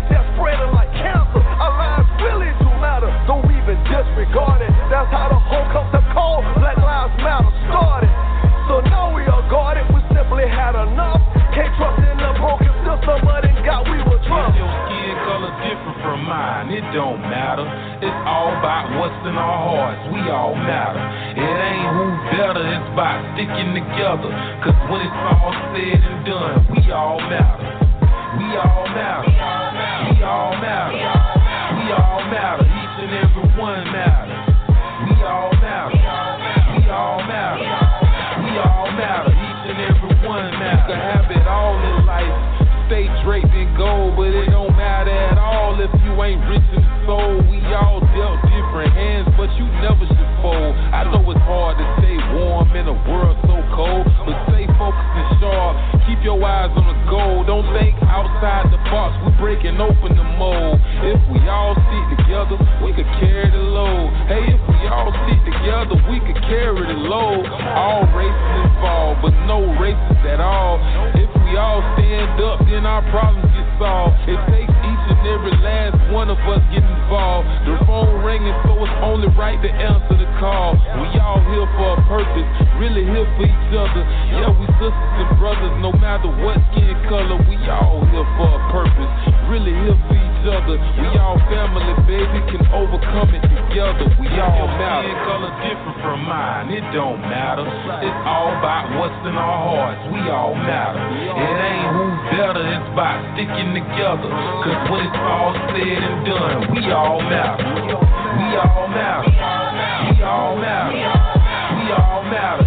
[16.58, 17.66] mine, it don't matter.
[18.02, 20.02] It's all about what's in our hearts.
[20.14, 21.02] We all matter.
[21.38, 24.32] It ain't who better, it's about sticking together.
[24.66, 27.62] Cause when it's all said and done, we all matter.
[28.38, 29.30] We all matter.
[30.10, 30.98] We all matter.
[31.78, 32.66] We all matter.
[32.66, 34.42] Each and every one matters.
[35.10, 35.94] We all matter.
[35.94, 37.66] We all matter.
[38.42, 39.30] We all matter.
[39.30, 40.90] Each and every one matters.
[40.90, 42.58] You can have it all in life.
[42.88, 44.67] Stay draped in gold, but it don't
[45.78, 47.38] all if you ain't rich in soul.
[47.50, 50.74] We all dealt different hands, but you never should fold.
[50.94, 55.14] I know it's hard to stay warm in a world so cold, but stay focused
[55.18, 55.76] and sharp.
[56.08, 57.44] Keep your eyes on the goal.
[57.46, 59.14] Don't think outside the box.
[59.24, 60.80] we're breaking open the mold.
[61.06, 64.10] If we all stick together, we could carry the load.
[64.28, 67.46] Hey, if we all stick together, we could carry the load.
[67.78, 70.82] All races involved, but no races at all.
[71.14, 74.16] If we all stand up, then our problems get solved.
[74.26, 74.77] It takes
[75.28, 77.48] every last one of us get involved.
[77.68, 80.80] The phone ringing, so it's only right to answer the call.
[80.80, 82.48] We all here for a purpose,
[82.80, 84.04] really here for each other.
[84.32, 88.62] Yeah, we sisters and brothers, no matter what skin color, we all here for a
[88.72, 89.12] purpose,
[89.52, 90.80] really here for each other.
[90.80, 94.08] We all family, baby, can overcome it together.
[94.20, 95.08] We all matter.
[95.08, 97.68] Skin color different from mine, it don't matter.
[98.02, 100.02] It's all about what's in our hearts.
[100.12, 101.00] We all matter.
[101.04, 104.30] It ain't who's better, it's about sticking together.
[104.64, 107.64] Cause when it's all said and done, we all matter.
[107.68, 109.32] We all matter.
[109.32, 110.96] We all matter.
[110.96, 112.67] We all matter.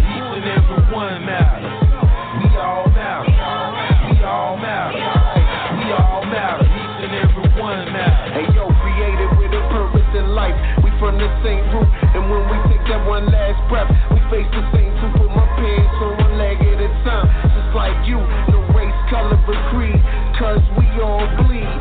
[14.31, 15.11] face the same two.
[15.19, 18.15] Put my pants on one leg at a time, just like you.
[18.47, 19.99] No race, color, or creed,
[20.39, 21.79] cause we all bleed.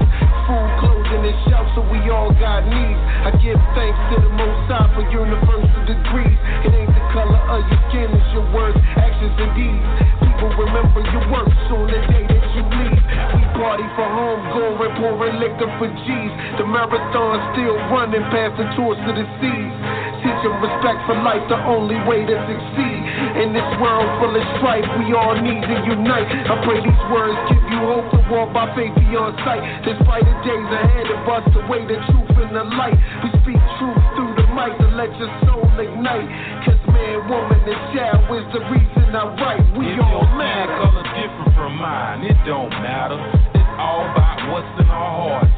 [0.50, 2.98] Food, clothing, and shelter, we all got needs.
[3.22, 6.34] I give thanks to the Most High for universal degrees.
[6.66, 9.86] It ain't the color of your skin, it's your words, actions, and deeds.
[10.26, 13.02] People remember your work on the day that you leave.
[13.38, 16.32] We party for home, going, pouring liquor for G's.
[16.58, 19.99] The marathon still running, passing torch to the seas.
[20.40, 23.00] Teaching respect for life, the only way to succeed.
[23.44, 26.24] In this world full of strife, we all need to unite.
[26.48, 29.60] I pray these words give you hope to walk by faith beyond sight.
[29.84, 32.96] Despite the days ahead of us, the way the truth in the light.
[33.20, 36.28] We speak truth through the mic to let your soul ignite.
[36.64, 39.64] Cause man, woman, and child is the reason I write.
[39.76, 40.72] We If all matter.
[40.80, 43.20] color different from mine, it don't matter.
[43.52, 45.49] It's all about what's in our hearts.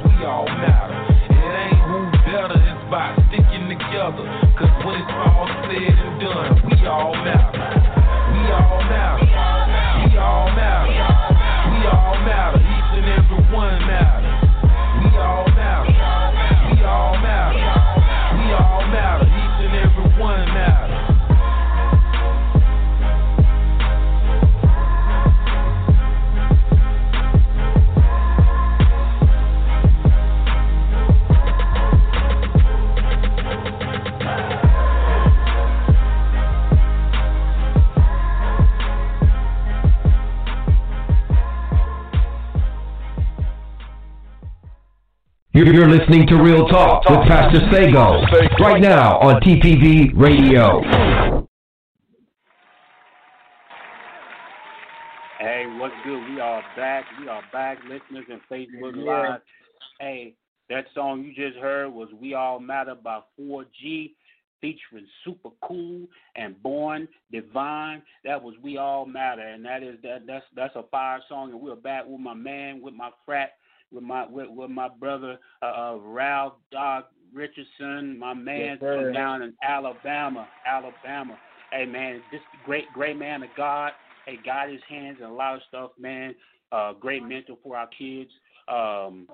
[45.55, 48.23] You're listening to Real Talk with Pastor Sago
[48.59, 50.81] right now on TPV Radio.
[55.39, 56.27] Hey, what's good?
[56.31, 57.05] We are back.
[57.21, 59.13] We are back, listeners and Facebook Yeah.
[59.13, 59.43] Live.
[60.01, 60.35] Hey,
[60.71, 64.15] that song you just heard was "We All Matter" by 4G,
[64.63, 68.03] featuring Super Cool and Born Divine.
[68.25, 71.51] That was "We All Matter," and that is that that's that's a fire song.
[71.51, 73.59] And we're back with my man, with my frat,
[73.93, 79.13] with my with, with my brother uh, uh, Ralph Doc Richardson, my man Yes, from
[79.13, 81.39] down in Alabama, Alabama.
[81.71, 83.93] Hey man, this great great man of God.
[84.27, 86.35] Hey, got his hands and a lot of stuff, man.
[86.71, 88.31] Uh, great mentor for our kids.
[88.69, 89.29] Um,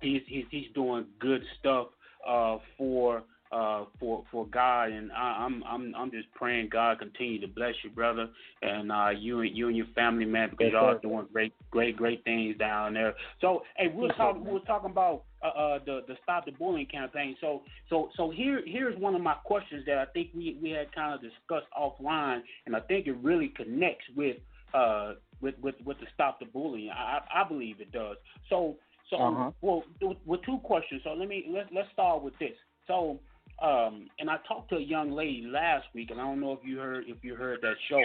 [0.00, 1.88] he's he's he's doing good stuff
[2.26, 3.22] uh, for
[3.52, 7.74] uh, for for God, and I, I'm I'm I'm just praying God continue to bless
[7.84, 8.28] you, brother,
[8.62, 11.00] and uh, you and you and your family, man, because y'all sir.
[11.00, 13.14] doing great great great things down there.
[13.40, 16.52] So, hey, we were talking we were talking about uh, uh, the the stop the
[16.52, 17.36] bullying campaign.
[17.40, 20.92] So so so here here's one of my questions that I think we we had
[20.94, 24.36] kind of discussed offline, and I think it really connects with
[24.74, 26.90] uh with with with the stop the bullying.
[26.90, 28.16] I I believe it does.
[28.50, 28.76] So
[29.10, 29.50] so Uh-huh.
[29.60, 31.02] well with, with two questions.
[31.04, 32.56] So let me let's let's start with this.
[32.86, 33.20] So
[33.62, 36.60] um and I talked to a young lady last week, and I don't know if
[36.64, 38.00] you heard if you heard that show,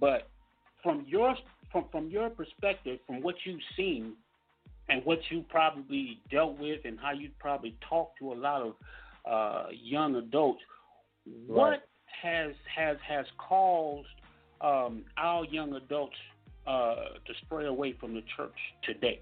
[0.00, 0.28] but
[0.82, 1.34] from your
[1.70, 4.14] from from your perspective, from what you've seen
[4.88, 8.74] and what you probably dealt with, and how you probably talked to a lot of
[9.24, 10.60] uh, young adults,
[11.46, 11.82] what
[12.22, 14.08] has has has caused
[14.60, 16.16] um, our young adults
[16.66, 16.94] uh,
[17.26, 19.20] to stray away from the church today?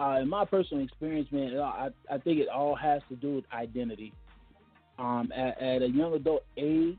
[0.00, 3.44] Uh, in my personal experience, man, I, I think it all has to do with
[3.52, 4.12] identity.
[4.98, 6.98] Um, at, at a young adult age,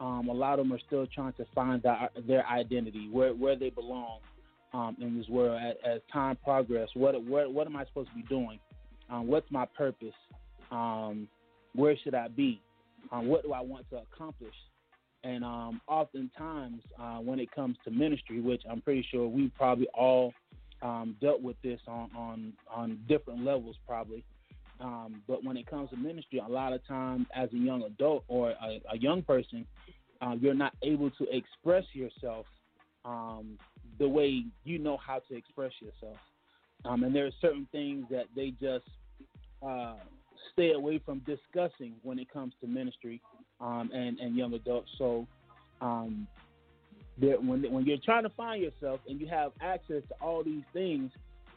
[0.00, 3.56] um, a lot of them are still trying to find their, their identity, where where
[3.56, 4.20] they belong
[4.72, 5.60] um, in this world.
[5.84, 8.58] As, time progresses, what what what am I supposed to be doing?
[9.10, 10.14] Um, what's my purpose?
[10.70, 11.28] Um,
[11.74, 12.60] where should I be?
[13.10, 14.54] Um, what do I want to accomplish?
[15.24, 20.32] And oftentimes, uh, when it comes to ministry, which I'm pretty sure we probably all
[20.82, 24.24] um, dealt with this on, on on different levels, probably.
[24.80, 28.24] Um, but when it comes to ministry, a lot of times, as a young adult
[28.28, 29.66] or a, a young person,
[30.20, 32.46] uh, you're not able to express yourself
[33.04, 33.58] um,
[33.98, 36.18] the way you know how to express yourself.
[36.84, 38.86] Um, and there are certain things that they just
[39.66, 39.94] uh,
[40.52, 43.20] stay away from discussing when it comes to ministry
[43.60, 44.90] um, and, and young adults.
[44.96, 45.26] So
[47.20, 50.62] there, when when you're trying to find yourself and you have access to all these
[50.72, 51.10] things,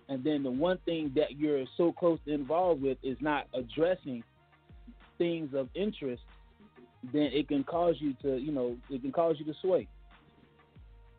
[0.10, 4.24] and then the one thing that you're so close involved with is not addressing
[5.18, 6.24] things of interest,
[7.14, 9.88] then it can cause you to, you know, it can cause you to sway.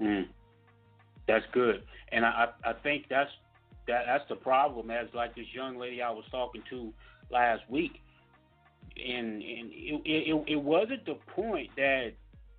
[0.01, 0.27] Mm.
[1.29, 3.31] That's good, and I I think that's
[3.87, 4.91] that that's the problem.
[4.91, 6.93] As like this young lady I was talking to
[7.31, 7.93] last week,
[8.97, 12.13] and and it it, it wasn't the point that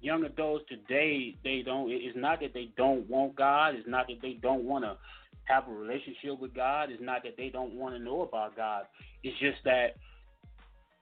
[0.03, 1.89] young adults today they don't.
[1.89, 3.75] It's not that they don't want God.
[3.75, 4.97] It's not that they don't want to
[5.45, 6.89] have a relationship with God.
[6.91, 8.83] It's not that they don't want to know about God.
[9.23, 9.95] It's just that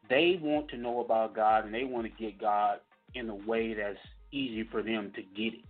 [0.10, 2.80] they want to know about God and they want to get God
[3.14, 3.98] in a way that's
[4.32, 5.66] easy for them to get it.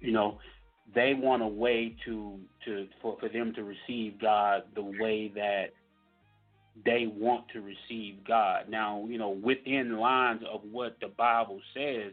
[0.00, 0.38] You know,
[0.94, 5.72] they want a way to to for, for them to receive God the way that
[6.84, 8.68] they want to receive God.
[8.68, 12.12] Now, you know, within lines of what the Bible says,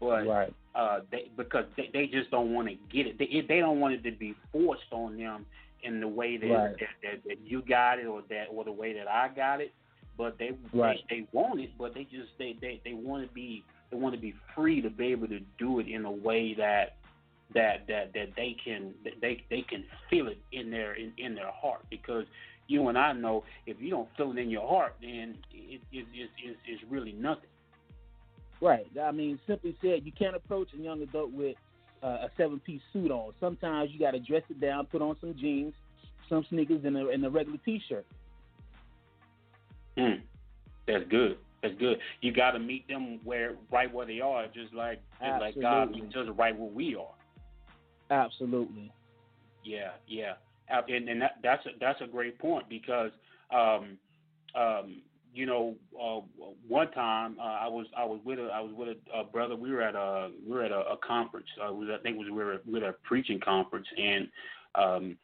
[0.00, 0.54] but Right.
[0.74, 3.18] uh, they, because they, they just don't want to get it.
[3.18, 5.46] They, they don't want it to be forced on them
[5.82, 6.76] in the way that, Right.
[6.78, 9.72] that, that, that you got it or that or the way that I got it.
[10.18, 11.02] But they Right.
[11.08, 14.14] they, they want it, but they just they, they, they want to be they want
[14.14, 16.96] to be free to be able to do it in a way that
[17.54, 21.34] that that that they can that they they can feel it in their in, in
[21.34, 22.24] their heart because
[22.68, 26.06] you and I know if you don't feel it in your heart then it it
[26.14, 27.48] is is really nothing.
[28.60, 28.86] Right.
[29.02, 31.56] I mean, simply said, you can't approach a young adult with
[32.02, 33.32] a, a seven piece suit on.
[33.40, 35.74] Sometimes you got to dress it down, put on some jeans,
[36.28, 38.06] some sneakers, and a, and a regular t shirt.
[39.98, 40.22] Mm.
[40.86, 41.38] That's good.
[41.62, 41.98] That's good.
[42.20, 45.90] You got to meet them where right where they are, just like just like God
[45.90, 47.14] meets us right where we are.
[48.10, 48.92] Absolutely.
[49.64, 50.34] Yeah, yeah,
[50.68, 53.10] and, and that, that's a, that's a great point because
[53.54, 53.98] um,
[54.54, 55.02] um,
[55.34, 56.20] you know, uh,
[56.66, 59.54] one time uh, I was I was with a I was with a, a brother.
[59.54, 61.46] We were at a we were at a, a conference.
[61.60, 64.28] Uh, was, I think it was we were, we were at a preaching conference, and
[64.74, 65.16] um,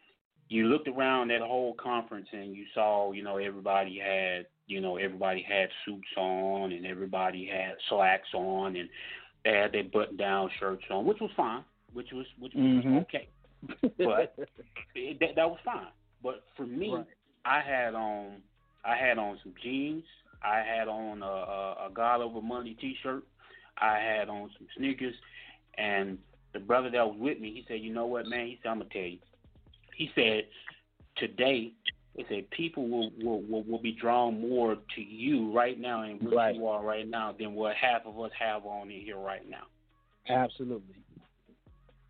[0.52, 4.96] you looked around that whole conference and you saw, you know, everybody had, you know,
[4.96, 8.88] everybody had suits on and everybody had slacks on and
[9.44, 11.64] they had their button down shirts on, which was fine,
[11.94, 12.98] which was which was mm-hmm.
[12.98, 13.28] okay,
[13.98, 14.34] but
[14.94, 15.86] it, that, that was fine.
[16.22, 17.06] But for me, right.
[17.44, 18.42] I had on
[18.84, 20.04] I had on some jeans,
[20.42, 23.24] I had on a, a, a God Over Money T-shirt,
[23.78, 25.14] I had on some sneakers,
[25.78, 26.18] and
[26.52, 28.78] the brother that was with me, he said, "You know what, man?" He said, "I'm
[28.78, 29.18] gonna tell you."
[29.96, 30.46] he said
[31.16, 31.72] today
[32.14, 36.20] he said people will, will will will be drawn more to you right now and
[36.22, 36.54] what right.
[36.54, 39.64] you are right now than what half of us have on in here right now.
[40.28, 40.96] Absolutely.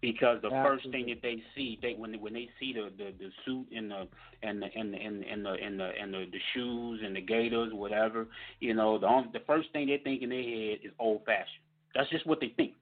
[0.02, 0.68] Because the Absolutely.
[0.68, 3.68] first thing that they see, they when they, when they see the, the, the suit
[3.74, 4.08] and the
[4.42, 7.20] and the and the and, and the and the and the, the shoes and the
[7.20, 8.26] gaiters, whatever,
[8.58, 11.46] you know, the only, the first thing they think in their head is old fashioned.
[11.94, 12.72] That's just what they think.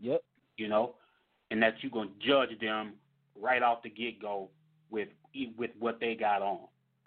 [0.00, 0.22] Yep.
[0.56, 0.94] You know,
[1.50, 2.94] and that you're gonna judge them
[3.38, 4.48] right off the get go
[4.90, 5.08] with
[5.58, 6.60] with what they got on,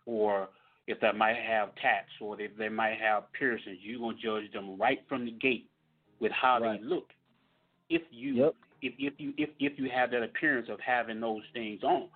[0.06, 0.50] or
[0.86, 4.78] if they might have tats, or if they might have piercings, you're gonna judge them
[4.78, 5.68] right from the gate
[6.20, 6.80] with how right.
[6.80, 7.10] they look.
[7.90, 8.56] If you yep.
[8.82, 12.08] If if you if if you have that appearance of having those things on,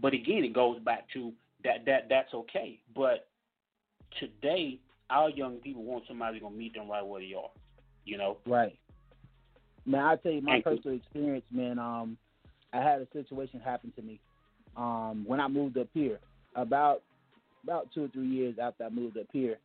[0.00, 1.32] but again, it goes back to
[1.64, 2.80] that that that's okay.
[2.94, 3.28] But
[4.18, 4.78] today,
[5.10, 7.50] our young people want somebody gonna meet them right where they are.
[8.04, 8.38] You know.
[8.46, 8.78] Right.
[9.84, 11.78] Man, I tell you my personal experience, man.
[11.78, 12.18] Um,
[12.72, 14.20] I had a situation happen to me
[14.76, 16.18] um, when I moved up here
[16.54, 17.02] about
[17.64, 19.58] about two or three years after I moved up here.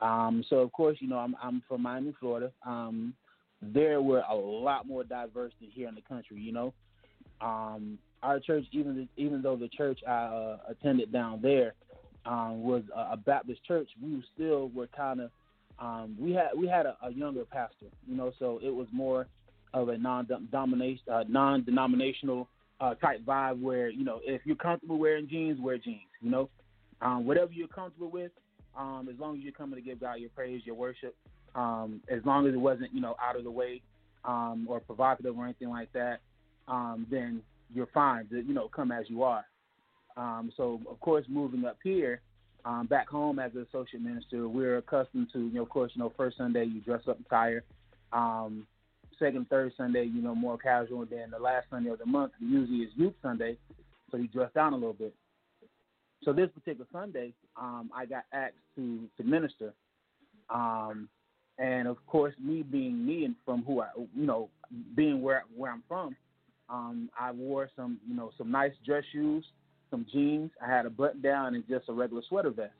[0.00, 2.52] Um, so of course, you know, I'm I'm from Miami, Florida.
[2.64, 3.14] Um,
[3.62, 6.38] there were a lot more diverse than here in the country.
[6.38, 6.74] You know,
[7.40, 11.74] um, our church, even even though the church I uh, attended down there
[12.24, 15.30] um, was a, a Baptist church, we still were kind of
[15.78, 17.86] um, we had we had a, a younger pastor.
[18.06, 19.26] You know, so it was more
[19.74, 22.48] of a non-domination, uh, non-denominational
[22.80, 26.00] uh, type vibe where you know if you're comfortable wearing jeans, wear jeans.
[26.20, 26.48] You know,
[27.00, 28.32] um, whatever you're comfortable with,
[28.76, 31.14] um, as long as you're coming to give God your praise, your worship,
[31.54, 33.82] um, as long as it wasn't you know out of the way
[34.24, 36.20] um, or provocative or anything like that,
[36.66, 37.42] um, then
[37.74, 38.26] you're fine.
[38.28, 39.44] To, you know, come as you are.
[40.16, 42.20] Um, so of course, moving up here.
[42.64, 46.02] Um, back home as an associate minister, we're accustomed to, you know, of course, you
[46.02, 47.62] know, first Sunday you dress up attire.
[48.12, 48.66] Um,
[49.18, 51.06] second, third Sunday, you know, more casual.
[51.06, 53.56] Then the last Sunday of the month usually is Youth Sunday,
[54.10, 55.14] so you dress down a little bit.
[56.24, 59.72] So this particular Sunday, um, I got asked to to minister,
[60.50, 61.08] um,
[61.58, 64.48] and of course, me being me and from who I, you know,
[64.94, 66.16] being where where I'm from,
[66.68, 69.44] um, I wore some, you know, some nice dress shoes,
[69.90, 70.50] some jeans.
[70.64, 72.72] I had a button down and just a regular sweater vest.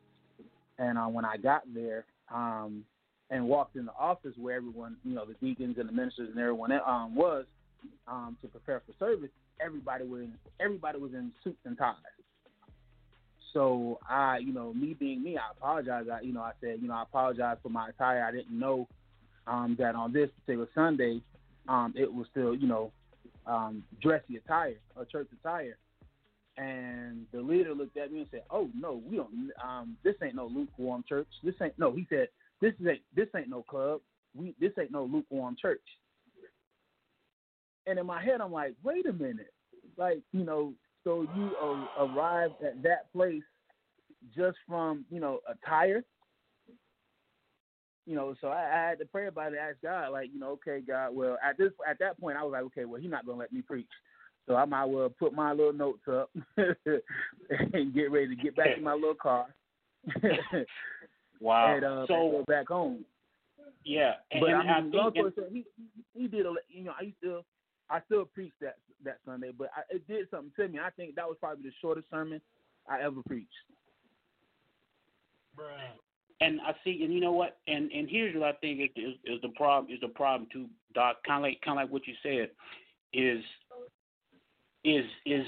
[0.79, 2.85] And uh, when I got there, um,
[3.31, 6.39] and walked in the office where everyone, you know, the deacons and the ministers and
[6.39, 7.45] everyone um, was
[8.07, 11.95] um, to prepare for service, everybody was in, everybody was in suits and ties.
[13.53, 16.07] So I, you know, me being me, I apologize.
[16.13, 18.25] I, you know, I said, you know, I apologize for my attire.
[18.25, 18.87] I didn't know
[19.47, 21.23] um, that on this particular Sunday,
[21.69, 22.93] um, it was still, you know,
[23.47, 25.77] um, dressy attire or church attire.
[26.57, 29.51] And the leader looked at me and said, "Oh no, we don't.
[29.65, 31.29] Um, this ain't no lukewarm church.
[31.45, 32.29] This ain't no." He said,
[32.61, 34.01] this is ain't this ain't no club.
[34.35, 35.83] We this ain't no lukewarm church.
[37.87, 39.53] And in my head, I'm like, wait a minute,
[39.97, 40.73] like you know,
[41.09, 43.43] so you uh, arrived at that place
[44.37, 46.05] just from you know attire.
[48.05, 50.53] You know, so I, I had to pray about it, ask God, like, you know,
[50.53, 53.25] okay, God, well, at this at that point, I was like, okay, well, He's not
[53.25, 53.89] gonna let me preach,
[54.47, 58.77] so I might well put my little notes up and get ready to get back
[58.77, 59.47] in my little car.
[61.41, 61.77] Wow.
[61.77, 63.05] And uh, so go back home.
[63.85, 65.65] Yeah, and, but and I mean, think, story he
[66.13, 67.45] he did a you know I still
[67.91, 70.79] I still preached that that Sunday, but I, it did something to me.
[70.79, 72.41] I think that was probably the shortest sermon
[72.89, 73.53] I ever preached.
[76.41, 77.59] And I see, and you know what?
[77.67, 80.67] And and here's what I think is is, is the problem is the problem too,
[80.95, 81.17] Doc.
[81.27, 82.51] Kind of like kind of like what you said
[83.13, 83.43] is
[84.85, 85.47] is is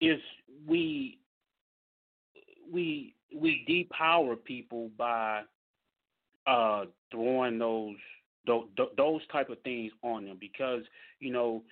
[0.00, 0.20] is
[0.66, 1.18] we
[2.72, 5.42] we we depower people by
[6.46, 7.96] uh throwing those
[8.46, 8.66] those,
[8.96, 10.82] those type of things on them because
[11.20, 11.62] you know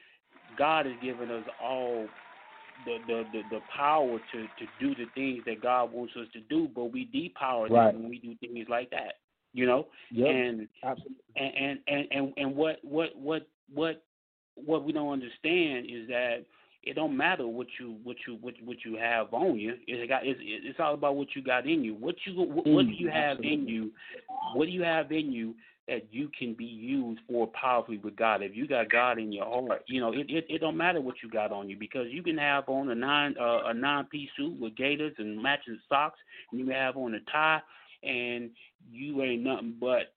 [0.59, 2.07] God has given us all
[2.85, 6.41] the the, the, the power to, to do the things that God wants us to
[6.41, 7.93] do, but we depower right.
[7.93, 9.15] them when we do things like that.
[9.53, 9.87] You know?
[10.11, 10.29] Yep.
[10.29, 11.17] And, Absolutely.
[11.37, 14.03] and and and and what what what what
[14.55, 16.45] what we don't understand is that
[16.83, 19.75] it don't matter what you what you what what you have on you.
[19.87, 21.95] It's got it's it's all about what you got in you.
[21.95, 23.17] What you what, what do you mm-hmm.
[23.17, 23.93] have in you?
[24.55, 25.55] What do you have in you
[25.89, 28.43] that you can be used for powerfully with God?
[28.43, 31.17] If you got God in your heart, you know it it, it don't matter what
[31.23, 34.31] you got on you because you can have on a nine uh, a nine piece
[34.37, 36.19] suit with gaiters and matching socks,
[36.51, 37.61] and you can have on a tie,
[38.03, 38.51] and
[38.91, 40.15] you ain't nothing but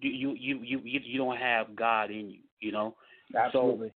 [0.00, 2.40] you you you you, you don't have God in you.
[2.60, 2.96] You know.
[3.36, 3.88] Absolutely.
[3.88, 3.94] So,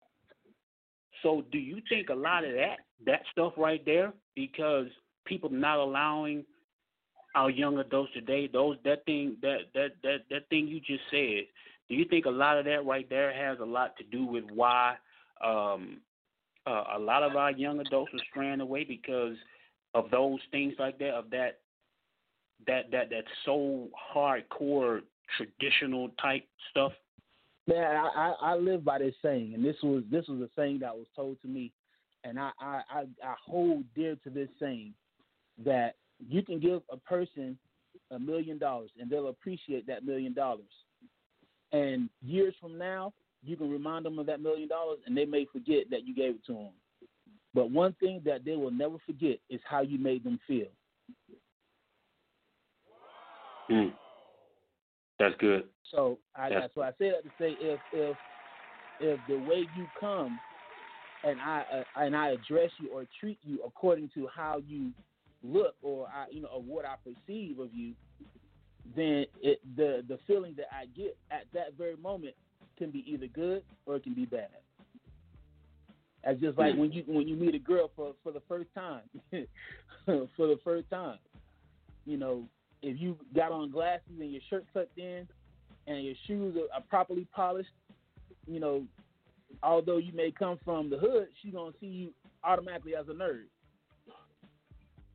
[1.23, 4.87] so do you think a lot of that that stuff right there because
[5.25, 6.45] people not allowing
[7.35, 11.45] our young adults today those that thing that that that that thing you just said
[11.89, 14.45] do you think a lot of that right there has a lot to do with
[14.53, 14.95] why
[15.45, 15.99] um
[16.66, 19.37] uh, a lot of our young adults are straying away because
[19.93, 21.59] of those things like that of that
[22.66, 25.01] that that that so hardcore
[25.37, 26.93] traditional type stuff?
[27.66, 30.95] Man, I, I, live by this saying, and this was this was a saying that
[30.95, 31.72] was told to me,
[32.22, 34.93] and I, I, I, I hold dear to this saying
[35.64, 37.59] that you can give a person
[38.11, 40.71] a million dollars and they'll appreciate that million dollars.
[41.73, 43.12] And years from now,
[43.43, 46.37] you can remind them of that million dollars and they may forget that you gave
[46.37, 46.71] it to them.
[47.53, 50.69] But one thing that they will never forget is how you made them feel.
[53.71, 53.93] Mm.
[55.19, 55.65] That's good.
[55.91, 58.17] So I, That's- that's why I say that to say if if
[59.01, 60.41] if the way you come
[61.23, 64.91] and I uh, and I address you or treat you according to how you
[65.45, 67.92] look or I you know or what I perceive of you,
[68.97, 72.34] then it the the feeling that I get at that very moment
[72.76, 74.49] can be either good or it can be bad.
[76.26, 79.03] It's just like when you when you meet a girl for for the first time,
[80.07, 81.18] for the first time,
[82.07, 82.45] you know,
[82.82, 85.28] if you got on glasses and your shirt tucked in
[85.86, 87.68] and your shoes are, are properly polished,
[88.47, 88.84] you know,
[89.62, 92.11] although you may come from the hood, she's gonna see you
[92.42, 93.45] automatically as a nerd.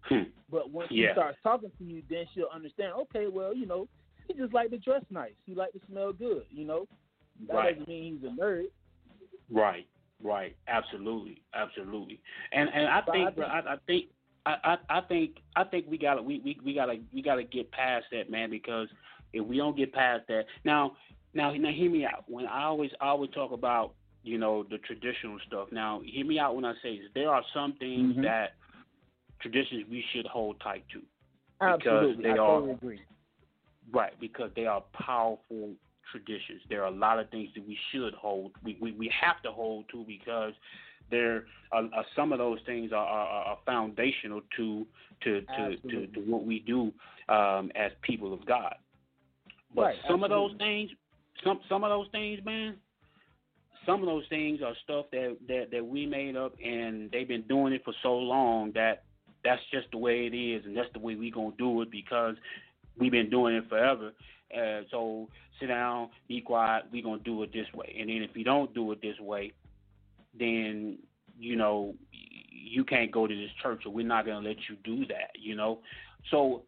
[0.10, 0.24] Hmm.
[0.50, 1.10] But once Yeah.
[1.10, 2.94] she starts talking to you, then she'll understand.
[2.94, 3.88] Okay, well, you know,
[4.28, 5.34] he just like to dress nice.
[5.46, 6.46] He like to smell good.
[6.50, 6.88] You know,
[7.48, 7.72] that Right.
[7.74, 8.66] doesn't mean he's a nerd.
[9.52, 9.88] Right,
[10.24, 12.20] right, absolutely, absolutely.
[12.52, 14.06] And and I But think, I bro, I, I think,
[14.46, 18.08] I, I, think, I think we gotta, we, we, we gotta, we gotta get past
[18.12, 18.50] that, man.
[18.50, 18.88] Because
[19.34, 20.96] if we don't get past that, now,
[21.34, 22.24] now, now, hear me out.
[22.28, 23.94] When I always, I always talk about,
[24.24, 25.68] you know, the traditional stuff.
[25.72, 27.10] Now, hear me out when I say this.
[27.14, 28.24] There are some things Mhm.
[28.24, 28.54] that
[29.42, 31.02] traditions we should hold tight to.
[31.62, 33.02] Absolutely, because they I are totally agree.
[33.92, 35.74] Right, because they are powerful
[36.12, 36.62] traditions.
[36.70, 38.52] There are a lot of things that we should hold.
[38.64, 40.54] We we, we have to hold to because
[41.12, 44.86] there are, are some of those things are, are, are foundational to
[45.24, 46.08] to to, to Absolutely.
[46.14, 46.92] to what we do
[47.34, 48.76] um, as people of God.
[49.74, 50.92] But Right, some of those things,
[51.44, 52.76] some some of those things, man.
[53.86, 57.44] Some of those things are stuff that, that, that we made up, and they've been
[57.44, 59.04] doing it for so long that
[59.44, 62.36] that's just the way it is, and that's the way we gonna do it because
[62.98, 64.12] we've been doing it forever.
[64.56, 65.30] Uh, so
[65.60, 66.86] sit down, be quiet.
[66.92, 69.54] We gonna do it this way, and then if you don't do it this way,
[70.38, 70.98] then
[71.40, 75.06] you know you can't go to this church, or we're not gonna let you do
[75.08, 75.32] that.
[75.40, 75.80] You know,
[76.32, 76.64] so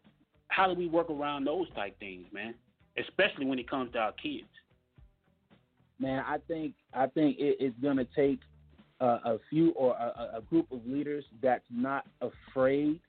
[0.47, 2.53] how do we work around those type things, man?
[2.97, 4.47] Especially when it comes to our kids.
[5.99, 8.39] Man, I think I think it, it's gonna take
[9.01, 12.99] uh, a few or a, a group of leaders that's not afraid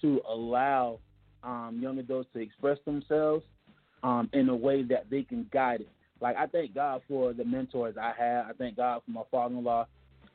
[0.00, 0.98] to allow
[1.42, 3.44] um, young adults to express themselves
[4.02, 5.88] um, in a way that they can guide it.
[6.20, 8.44] Like I thank God for the mentors I had.
[8.48, 9.86] I thank God for my father-in-law,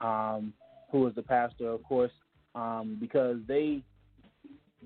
[0.01, 0.53] um,
[0.91, 2.11] was the pastor, of course,
[2.55, 3.81] um, because they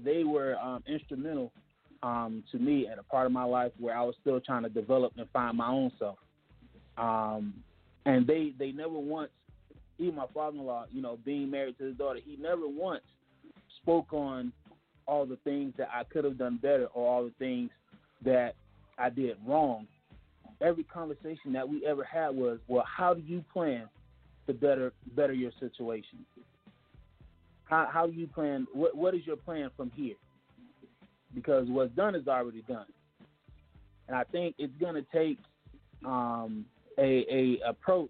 [0.05, 1.51] they were um, instrumental
[2.03, 4.69] um, to me at a part of my life where I was still trying to
[4.69, 6.17] develop and find my own self.
[8.05, 9.31] And they they never once,
[9.99, 13.03] even my father-in-law, you know, being married to his daughter, he never once
[13.81, 14.51] spoke on
[15.07, 17.69] all the things that I could have done better or all the things
[18.23, 18.55] that
[18.97, 19.87] I did wrong.
[20.61, 23.87] Every conversation that we ever had was, well, how do you plan
[24.47, 26.25] to better better your situation?
[27.65, 28.65] How how do you plan?
[28.73, 30.15] What what is your plan from here?
[31.35, 32.87] Because what's done is already done,
[34.07, 35.37] and I think it's going to take
[36.05, 36.65] um,
[36.97, 38.09] a a approach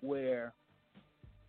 [0.00, 0.52] where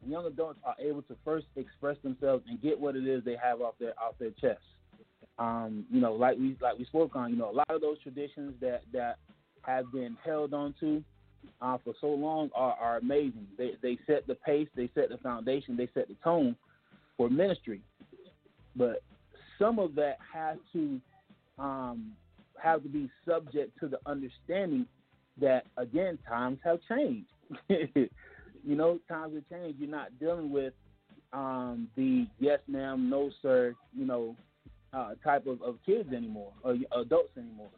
[0.06, 3.62] young adults are able to first express themselves and get what it is they have
[3.62, 4.62] off their off their chest.
[5.38, 8.00] Um, you know, like we like we spoke on, you know, a lot of those
[8.02, 9.18] traditions that that
[9.62, 11.04] have been held onto
[11.62, 13.47] uh, for so long are, are amazing.
[13.58, 16.56] They they set the pace, they set the foundation, they set the tone
[17.18, 17.82] for ministry.
[18.76, 19.02] But
[19.58, 21.00] some of that has to
[21.58, 22.14] um,
[22.62, 24.86] have to be subject to the understanding
[25.39, 27.30] that again times have changed.
[28.64, 29.80] you know, times have changed.
[29.80, 30.74] You're not dealing with
[31.34, 34.36] um, the yes ma'am, no sir, you know,
[34.93, 37.70] uh, type of, of kids anymore or adults anymore.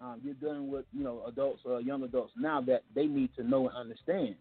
[0.00, 3.42] Um, you're dealing with you know adults or young adults now that they need to
[3.42, 4.36] know and understand.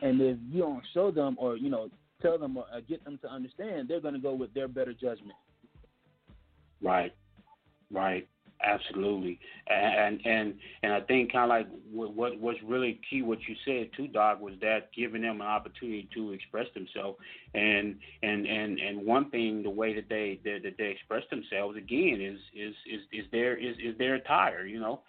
[0.00, 1.88] And if you don't show them or you know
[2.20, 5.36] tell them or get them to understand, they're going to go with their better judgment.
[6.82, 7.12] Right,
[7.90, 8.28] right.
[8.64, 10.54] Absolutely, and and
[10.84, 14.06] and I think kind of like what, what what's really key, what you said too,
[14.06, 17.18] Doc, was that giving them an opportunity to express themselves,
[17.54, 21.76] and and and and one thing, the way that they that, that they express themselves
[21.76, 25.00] again is is is is their is is their attire, you know.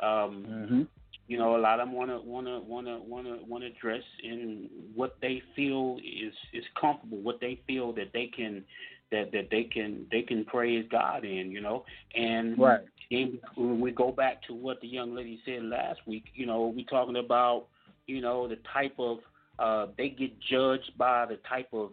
[0.00, 0.82] Um, mm-hmm.
[1.28, 3.62] You know, a lot of them want to want to want to want to want
[3.62, 8.64] to dress in what they feel is is comfortable, what they feel that they can
[9.12, 11.84] that that they can they can praise God in, you know.
[12.14, 12.80] And right.
[13.12, 16.72] Then when we go back to what the young lady said last week, you know,
[16.74, 17.66] we talking about,
[18.06, 19.18] you know, the type of
[19.58, 21.90] uh they get judged by the type of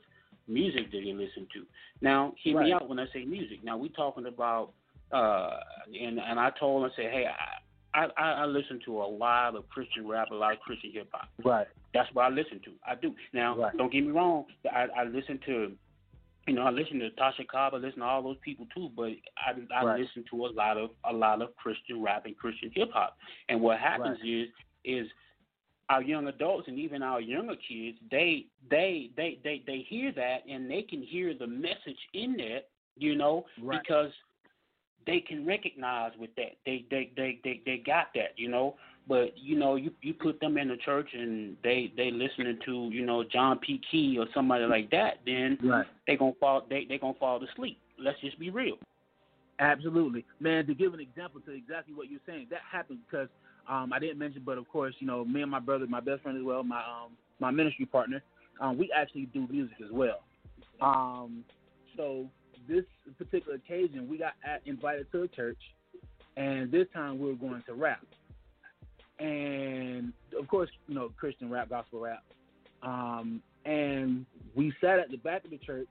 [0.47, 1.65] music that they listen to.
[2.01, 2.65] Now, hear right.
[2.65, 3.63] me out when I say music.
[3.63, 4.71] Now we talking about
[5.11, 5.57] uh
[5.99, 7.59] and and I told him I said, Hey, I
[7.93, 11.27] I, I listen to a lot of Christian rap, a lot of Christian hip hop.
[11.43, 11.67] Right.
[11.93, 12.71] That's what I listen to.
[12.87, 13.15] I do.
[13.33, 13.75] Now, right.
[13.75, 14.45] don't get me wrong.
[14.71, 15.71] I, I listen to
[16.49, 19.11] you know, I listen to Tasha Cobb, I listen to all those people too, but
[19.37, 19.99] I, I right.
[19.99, 23.17] listen to a lot of a lot of Christian rap and Christian hip hop.
[23.49, 24.29] And what happens right.
[24.29, 24.47] is
[24.83, 25.07] is
[25.89, 30.39] our young adults and even our younger kids, they they they they they hear that
[30.49, 33.79] and they can hear the message in that, you know, right.
[33.79, 34.11] because
[35.05, 36.57] they can recognize with that.
[36.65, 38.75] They they they they they got that, you know.
[39.09, 42.89] But you know, you you put them in the church and they they listening to
[42.93, 43.81] you know John P.
[43.89, 45.87] Kee or somebody like that, then right.
[46.05, 47.79] they gonna fall they they gonna fall asleep.
[47.97, 48.75] Let's just be real.
[49.59, 50.67] Absolutely, man.
[50.67, 53.29] To give an example to exactly what you're saying, that happened because
[53.67, 56.21] um, I didn't mention, but of course, you know, me and my brother, my best
[56.21, 58.21] friend as well, my um, my ministry partner,
[58.61, 60.19] um, we actually do music as well.
[60.81, 61.43] Um,
[61.97, 62.27] so
[62.67, 62.85] this
[63.17, 65.57] particular occasion, we got at, invited to a church,
[66.37, 68.01] and this time we were going to rap
[69.19, 72.23] and of course, you know, Christian rap, gospel rap.
[72.81, 75.89] Um, and we sat at the back of the church,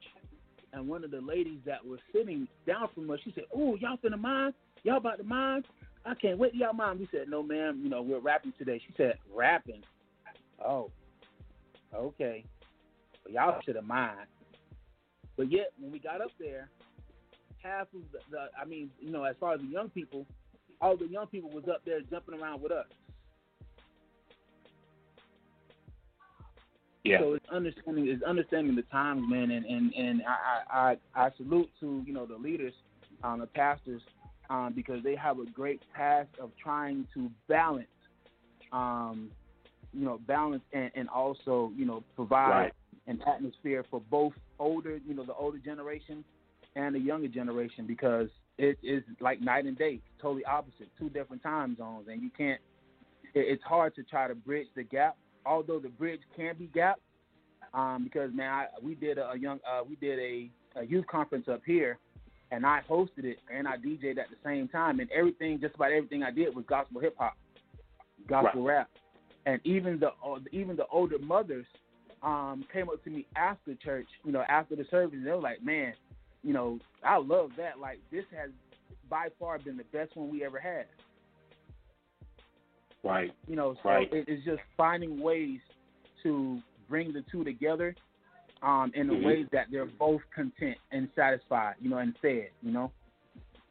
[0.72, 3.98] and one of the ladies that was sitting down from us, she said, "Oh, y'all
[4.02, 4.54] finna mind?
[4.82, 5.66] Y'all about to mind?
[6.04, 7.80] I can't wait y'all mind." We said, "No, ma'am.
[7.82, 9.82] You know, we're rapping today." She said, "Rapping?
[10.64, 10.90] Oh,
[11.94, 12.44] okay.
[13.24, 14.26] Well, y'all should have mind."
[15.36, 16.68] But yet, when we got up there,
[17.62, 20.26] half of the, the, I mean, you know, as far as the young people,
[20.80, 22.86] all the young people was up there jumping around with us.
[27.08, 27.20] Yeah.
[27.20, 31.70] So it's understanding it's understanding the times, man, and and and I I I salute
[31.80, 32.74] to you know the leaders,
[33.22, 34.02] um, the pastors,
[34.50, 37.86] um, because they have a great task of trying to balance,
[38.72, 39.30] um,
[39.92, 42.72] you know, balance and, and also you know provide right.
[43.06, 46.24] an atmosphere for both older, you know, the older generation
[46.76, 48.28] and the younger generation because
[48.58, 52.60] it is like night and day, totally opposite, two different time zones, and you can't.
[53.34, 55.16] It, it's hard to try to bridge the gap
[55.46, 57.00] although the bridge can be gapped,
[57.74, 61.46] um, because man, I, we did a, young, uh, we did a, a, youth conference
[61.48, 61.98] up here,
[62.50, 65.92] and I hosted it and I DJed at the same time, and everything, just about
[65.92, 67.34] everything I did was gospel hip hop,
[68.28, 68.78] gospel right.
[68.78, 68.90] rap,
[69.46, 71.66] and even the uh, even the older mothers
[72.22, 75.36] um, came up to me after church, you know, after the service, and they were
[75.36, 75.92] like, man,
[76.42, 77.78] you know, I love that.
[77.78, 78.50] Like this has
[79.10, 80.86] by far been the best one we ever had.
[83.04, 83.32] Right.
[83.46, 84.12] You know, so right.
[84.12, 85.60] it, it's just finding ways
[86.22, 87.94] to bring the two together
[88.62, 89.24] um, in mm-hmm.
[89.24, 92.90] a way that they're both content and satisfied, you know, and fed, you know.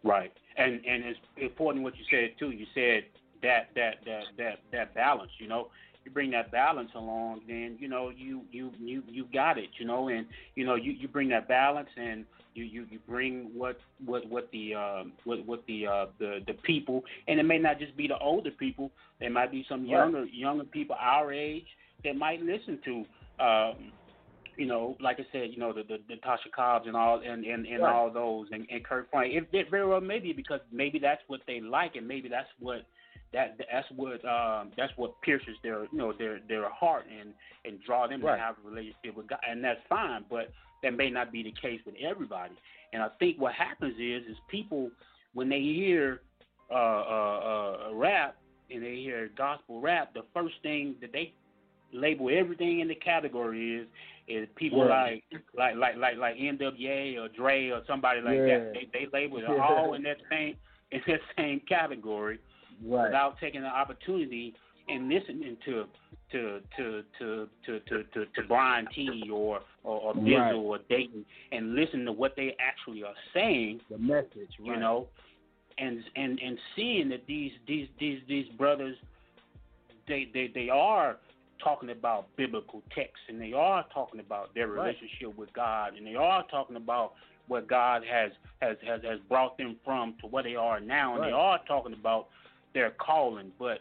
[0.04, 0.32] Right.
[0.58, 2.52] And and it's important what you said too.
[2.52, 3.04] You said
[3.42, 5.68] that that that that that balance, you know.
[6.06, 9.86] You bring that balance along, then you know you you you you got it, you
[9.86, 10.26] know, and
[10.56, 12.24] you know you you bring that balance and
[12.58, 16.54] you you you bring what what what the um what what the uh the the
[16.66, 20.22] people and it may not just be the older people there might be some younger
[20.22, 20.34] right.
[20.34, 21.68] younger people our age
[22.04, 23.06] that might listen to
[23.44, 23.92] um
[24.58, 27.46] you know like i said you know the the, the tasha cobbs and all and
[27.46, 27.94] and, and right.
[27.94, 31.62] all those and, and kirk franklin, it very well maybe because maybe that's what they
[31.62, 32.82] like and maybe that's what
[33.34, 37.34] that that's what um that's what pierces their you know their their heart and
[37.66, 38.36] and draw them right.
[38.36, 40.52] to have a relationship with god and that's fine but
[40.84, 42.54] that may not be the case with everybody.
[42.94, 44.90] And I think what happens is is people
[45.34, 46.22] when they hear
[46.72, 48.38] uh, uh, uh, rap,
[48.70, 51.34] and they hear gospel rap, the first thing that they
[51.94, 53.88] label everything in the category is
[54.28, 55.24] is people Right.
[55.32, 58.60] like like like like like NWA or Dre or somebody like Yeah.
[58.60, 58.74] that.
[58.74, 60.56] They they label it all in that same
[60.92, 62.40] in that same category
[62.86, 63.06] Right.
[63.06, 64.54] without taking the opportunity
[64.90, 65.86] and listening to
[66.32, 70.54] to to to to to to, to Bryann T or or, or Bizzle Right.
[70.54, 75.08] or Datin and listen to what they actually are saying The message, you know,
[75.78, 78.98] and and and seeing that these these these these brothers,
[80.08, 81.18] they they they are
[81.64, 84.86] talking about biblical texts and they are talking about their Right.
[84.86, 87.14] relationship with God and they are talking about
[87.48, 91.24] what God has has has has brought them from to where they are now and
[91.24, 92.28] they are talking about
[92.78, 93.80] their calling, but.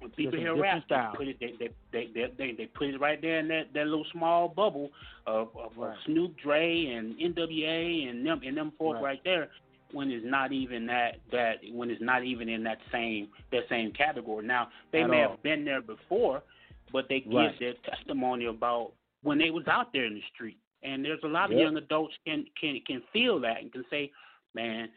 [0.00, 1.12] When people hear rap, they style.
[1.16, 1.70] put it they they,
[2.14, 4.90] they they they put it right there in that that little small bubble
[5.26, 5.96] of, of, Right.
[6.06, 9.02] Snoop Dre and NWA and them and them folk Right.
[9.02, 9.48] right there
[9.90, 13.90] when it's not even that that when it's not even in that same that same
[13.92, 14.46] category.
[14.46, 15.30] Now they At may all.
[15.30, 16.44] have been there before,
[16.92, 17.58] but they give Right.
[17.58, 18.92] their testimony about
[19.22, 20.58] when they was out there in the street.
[20.84, 24.12] And there's a lot of young adults can can can feel that and can say,
[24.54, 24.90] man.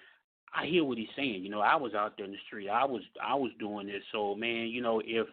[0.53, 1.43] I hear what he's saying.
[1.43, 2.69] You know, I was out there in the street.
[2.69, 4.03] I was I was doing this.
[4.11, 5.27] So man, you know, if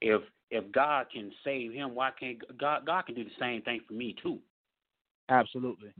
[0.00, 3.80] if if God can save him, why can't God God can do the same thing
[3.86, 4.38] for me too?
[5.28, 5.92] Absolutely.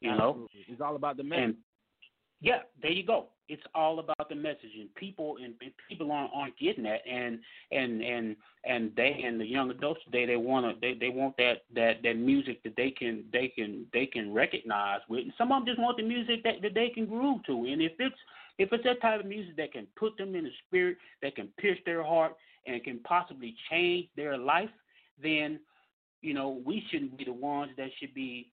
[0.00, 0.30] You know?
[0.30, 0.64] Absolutely.
[0.68, 1.56] It's all about the message.
[2.42, 3.28] Yeah, there you go.
[3.48, 7.38] It's all about the message, and people and, and people aren't aren't getting that, and
[7.70, 11.36] and and and they and the young adults today they want to they they want
[11.36, 15.20] that that that music that they can they can they can recognize with.
[15.20, 17.80] And some of them just want the music that that they can groove to, and
[17.80, 18.16] if it's
[18.58, 21.48] if it's that type of music that can put them in the spirit, that can
[21.58, 22.32] pierce their heart,
[22.66, 24.70] and can possibly change their life,
[25.22, 25.60] then
[26.22, 28.50] you know we shouldn't be the ones that should be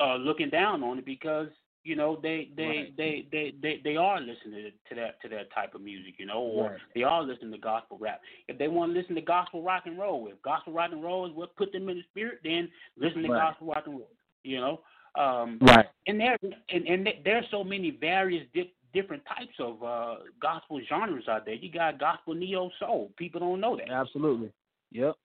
[0.00, 1.48] uh, looking down on it because
[1.84, 2.96] you know they they Right.
[2.96, 6.40] they, they they they are listening to that to that type of music, you know,
[6.40, 6.78] or Right.
[6.94, 8.20] they are listening to gospel rap.
[8.48, 11.26] If they want to listen to gospel rock and roll, if gospel rock and roll
[11.26, 13.38] is what put them in the spirit, then listen to Right.
[13.50, 14.10] gospel rock and roll.
[14.42, 14.80] You know,
[15.14, 15.86] um, Right.
[16.06, 16.36] and there
[16.70, 21.44] and and there- there's so many various di- different types of uh, gospel genres out
[21.44, 21.54] there.
[21.54, 23.12] You got gospel neo soul.
[23.16, 23.90] People don't know that.
[23.90, 24.52] Absolutely.
[24.92, 25.16] Yep.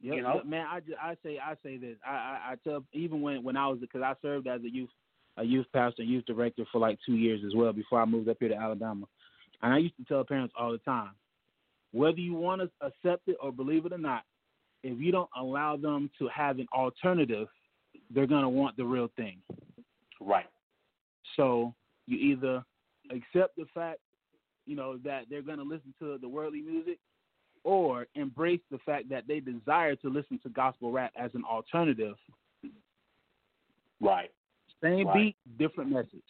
[0.00, 0.14] Yep.
[0.16, 0.34] You know?
[0.36, 0.66] Yep, man.
[0.66, 1.96] I, I say I say this.
[2.06, 4.90] I, I I tell even when when I was because I served as a youth
[5.36, 8.28] a youth pastor and youth director for like two years as well before I moved
[8.28, 9.06] up here to Alabama,
[9.62, 11.10] and I used to tell parents all the time,
[11.92, 14.22] whether you want to accept it or believe it or not,
[14.82, 17.48] if you don't allow them to have an alternative,
[18.10, 19.38] they're gonna want the real thing.
[20.20, 20.46] Right.
[21.36, 21.74] So
[22.06, 22.64] you either
[23.10, 24.00] accept the fact,
[24.66, 26.98] you know, that they're going to listen to the worldly music,
[27.64, 32.14] or embrace the fact that they desire to listen to gospel rap as an alternative.
[34.00, 34.30] Right.
[34.84, 35.14] Same Right.
[35.14, 36.22] beat, different message.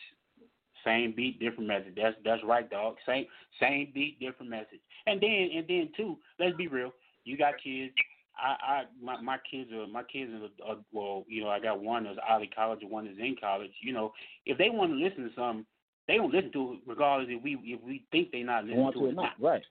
[0.85, 1.95] Same beat, different message.
[1.97, 2.97] That's that's right, dog.
[3.05, 3.27] Same
[3.59, 4.81] same beat, different message.
[5.07, 6.93] And then and then too, let's be real.
[7.25, 7.93] You got kids.
[8.39, 11.59] I I my my kids are my kids are, are uh, well, you know, I
[11.59, 13.73] got one that's out of college and one is in college.
[13.83, 14.13] You know,
[14.47, 15.67] if they want to listen to something,
[16.07, 18.99] they don't listen to it regardless if we if we think they're not listening to
[18.99, 19.33] to it or not.
[19.41, 19.63] Right.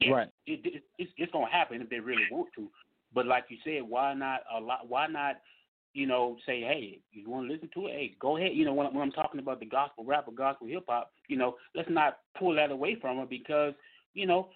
[0.00, 0.28] Yeah, Right.
[0.46, 2.68] It, it, it's it's gonna happen if they really want to.
[3.14, 4.88] But like you said, why not a lot?
[4.88, 5.36] Why not?
[5.94, 7.92] You know, say, hey, you want to listen to it?
[7.92, 8.52] Hey, go ahead.
[8.54, 11.36] You know, when, when I'm talking about the gospel rap or gospel hip hop, you
[11.36, 13.74] know, let's not pull that away from it because
[14.14, 14.48] you know,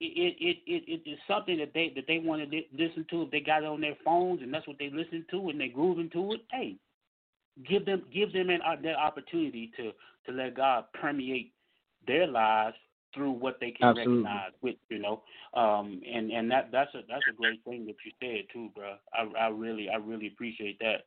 [0.00, 3.22] it it it it is something that they that they want to li- listen to.
[3.22, 5.68] If they got it on their phones and that's what they listen to and they
[5.68, 6.76] grooving to it, hey,
[7.68, 9.92] give them give them an uh, that opportunity to
[10.26, 11.52] to let God permeate
[12.06, 12.76] their lives
[13.14, 14.22] through what they can Absolutely.
[14.22, 15.22] recognize with you know?
[15.54, 18.94] Um and and that that's a that's a great thing that you said too bro
[19.12, 21.06] i i really i really appreciate that.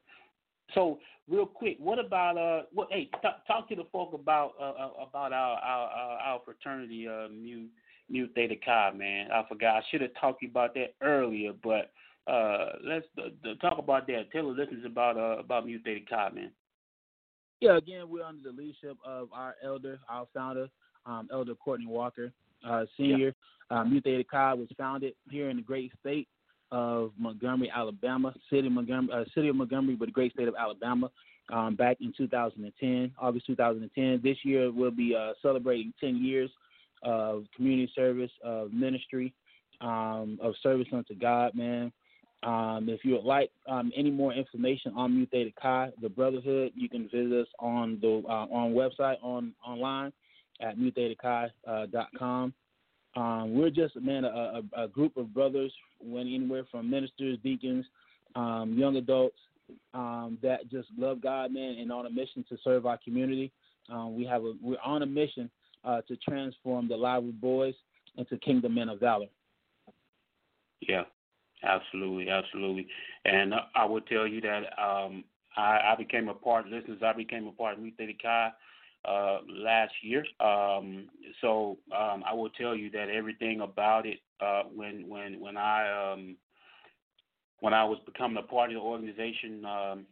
[0.74, 1.00] So
[1.30, 5.04] real quick what about uh what hey t- talk to the folk about uh, uh,
[5.08, 7.66] about our our our, our fraternity uh mu
[8.10, 9.32] mu theta chi man.
[9.32, 9.78] I forgot.
[9.78, 11.92] I should have talked to you about that earlier but
[12.32, 14.32] uh let's uh, talk about that.
[14.32, 16.52] Tell the listeners about uh about mu theta chi man.
[17.64, 20.68] Yeah, again, we're under the leadership of our elder, our founder,
[21.06, 22.32] um, Elder Courtney Walker,
[22.68, 23.34] uh, Senior.
[23.70, 26.28] Um, Mu Theta Chi was founded here in the great state
[26.72, 30.56] of Montgomery, Alabama, city of Montgomery, uh, city of Montgomery, but the great state of
[30.60, 31.10] Alabama,
[31.52, 34.22] um, back in 2010, August 2010.
[34.24, 36.50] This year we'll be uh, celebrating 10 years
[37.04, 39.34] of community service, of ministry,
[39.82, 41.92] um, of service unto God, man.
[42.44, 46.74] Um, if you would like um, any more information on Mu Theta Chi, the Brotherhood,
[46.76, 50.12] you can visit us on the uh, on website on online
[50.64, 52.54] at muthetachi.com.
[53.16, 57.86] Um, we're just man a, a, a group of brothers, went anywhere from ministers, deacons,
[58.36, 59.38] um, young adults
[59.94, 63.52] um, that just love God, man, and on a mission to serve our community.
[63.92, 65.50] Um, we have a we're on a mission
[65.84, 67.76] uh, to transform the lives of boys
[68.18, 69.28] into kingdom men of valor.
[70.82, 71.04] Yeah,
[71.64, 72.88] absolutely, absolutely.
[73.26, 75.24] And I will tell you that um,
[75.56, 78.52] I, I became a part, listeners, I became a part of Mu Theta Chi
[79.06, 80.26] uh, last year.
[80.40, 81.10] Um,
[81.42, 86.14] so um, I will tell you that everything about it uh, when when when I
[86.14, 86.36] um,
[87.60, 90.06] when I was becoming a part of the organization, um,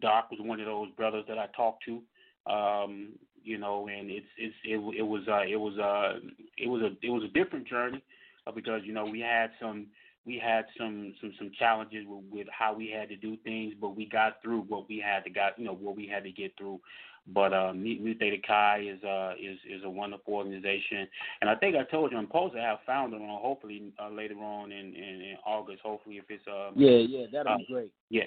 [0.00, 2.02] Doc was one of those brothers that I talked to.
[2.50, 6.18] Um, you know, and it's it's it, it was uh, it was uh,
[6.56, 8.02] it was a it was a different journey
[8.46, 9.86] uh, because you know we had some
[10.26, 13.90] we had some some some challenges with, with how we had to do things, but
[13.90, 16.56] we got through what we had to got you know what we had to get
[16.56, 16.80] through.
[17.26, 21.08] But uh, Mu Theta Chi is uh is is a wonderful organization,
[21.40, 24.36] and I think I told you I'm supposed to have founder on hopefully uh, later
[24.36, 25.80] on in, in in August.
[25.82, 27.92] Hopefully, if it's um yeah yeah that'll uh, be great.
[28.10, 28.24] Yeah,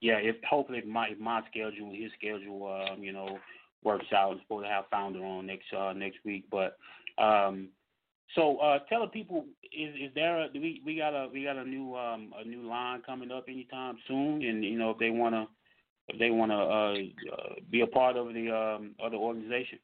[0.00, 0.18] yeah.
[0.18, 3.38] If hopefully if my if my schedule his schedule um you know
[3.82, 6.44] works out, I'm supposed to have founder on next uh next week.
[6.48, 6.76] But
[7.18, 7.70] um
[8.36, 11.56] so uh tell the people is is there a, we we got a we got
[11.56, 15.10] a new um a new line coming up anytime soon, and you know if they
[15.10, 15.48] wanna
[16.08, 19.78] if they want to uh, uh, be a part of the um, other organization.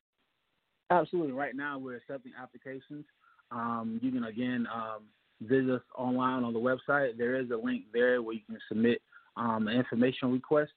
[0.90, 1.32] Absolutely.
[1.32, 3.04] Right now, we're accepting applications.
[3.50, 5.04] Um, you can again um,
[5.40, 7.16] visit us online on the website.
[7.18, 9.00] There is a link there where you can submit
[9.36, 10.72] um, an information request.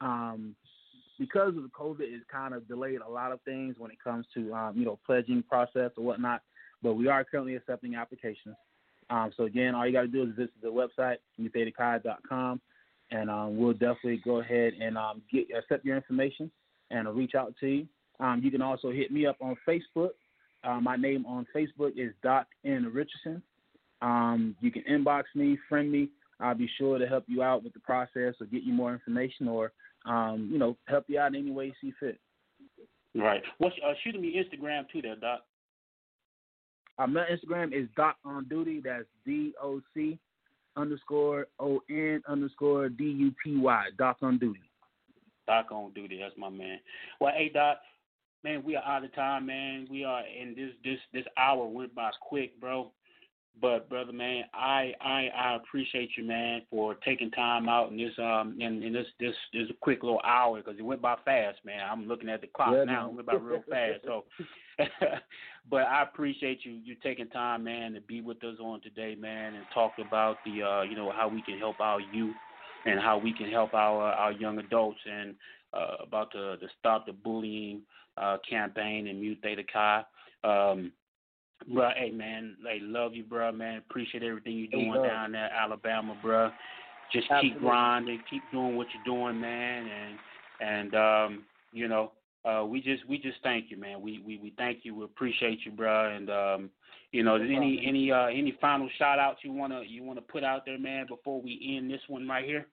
[0.00, 0.56] Um,
[1.18, 4.24] because of the COVID, it's kind of delayed a lot of things when it comes
[4.34, 6.42] to um, you know pledging process or whatnot.
[6.82, 8.56] But we are currently accepting applications.
[9.36, 12.60] So again, all you got to do is visit the website, muthetachi.com
[13.10, 16.50] and um, we'll definitely go ahead and um, get accept your information
[16.90, 17.86] and uh, reach out to you.
[18.20, 20.10] Um, you can also hit me up on Facebook.
[20.62, 23.42] Uh, my name on Facebook is Doc N Richardson.
[24.02, 26.08] Um, you can inbox me, friend me.
[26.38, 29.48] I'll be sure to help you out with the process or get you more information
[29.48, 29.72] or
[30.06, 32.18] um, you know help you out in any way you see fit.
[33.14, 33.42] Right.
[33.58, 35.40] What's uh, shooting me Instagram too, there, Doc.
[36.98, 38.80] Uh, my Instagram is Doc on Duty.
[38.84, 40.18] That's D O C
[40.76, 43.84] underscore O N underscore D U T Y.
[43.98, 44.60] Doc on duty.
[45.46, 46.18] Doc on duty.
[46.20, 46.78] That's my man.
[47.20, 47.78] Well, hey Doc,
[48.44, 49.86] man, we are out of time, man.
[49.90, 52.92] We are in this this this hour went by quick, bro.
[53.60, 58.12] But brother, man, I I I appreciate you, man, for taking time out in this
[58.18, 61.80] um in, in this this this quick little hour because it went by fast, man.
[61.90, 63.08] I'm looking at the clock yeah, now.
[63.08, 64.00] It went by real fast.
[64.04, 64.24] So,
[65.70, 69.54] but I appreciate you you taking time, man, to be with us on today, man,
[69.54, 72.36] and talk about the uh you know how we can help our youth
[72.86, 75.34] and how we can help our our young adults and
[75.74, 77.82] uh, about the the stop the bullying
[78.16, 80.02] uh campaign and Mu Theta Chi.
[80.42, 80.92] Um,
[81.68, 83.78] Bro, hey man, like love you, bro, man.
[83.78, 86.50] Appreciate everything you're doing hey, down there, Alabama, bro.
[87.12, 87.50] Just Absolutely.
[87.50, 90.18] keep grinding, keep doing what you're doing, man, and
[90.60, 92.12] and um, you know,
[92.44, 94.00] uh, we just we just thank you, man.
[94.00, 94.94] We we we thank you.
[94.94, 96.70] We appreciate you, bro, and um,
[97.12, 100.64] you know, any any uh any final shout outs you wanna you wanna put out
[100.64, 102.66] there, man, before we end this one right here.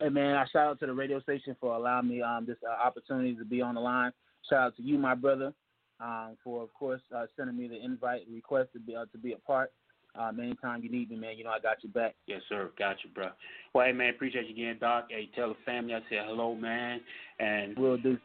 [0.00, 2.86] Hey man, I shout out to the radio station for allowing me um this uh,
[2.86, 4.12] opportunity to be on the line.
[4.48, 5.52] Shout out to you, my brother
[6.00, 9.32] um, for of course uh, sending me the invite request to be uh, to be
[9.32, 9.72] a part.
[10.18, 12.16] Um, anytime you need me, man, you know I got your back.
[12.26, 12.70] Yes, sir.
[12.76, 13.28] Got you, bro.
[13.74, 15.06] Well, hey, man, appreciate you again, Doc.
[15.08, 17.00] Hey, tell the family I said hello, man.
[17.38, 18.18] And we'll do.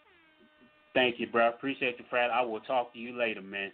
[0.95, 1.49] Thank you, bro.
[1.49, 2.31] Appreciate you, Fred.
[2.31, 3.71] I will talk to you later, man.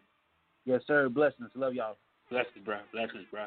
[0.65, 1.07] Yes, sir.
[1.07, 1.51] Blessings.
[1.55, 1.95] Love y'all.
[2.29, 2.79] Blessings, bro.
[2.91, 3.45] Blessings, bro.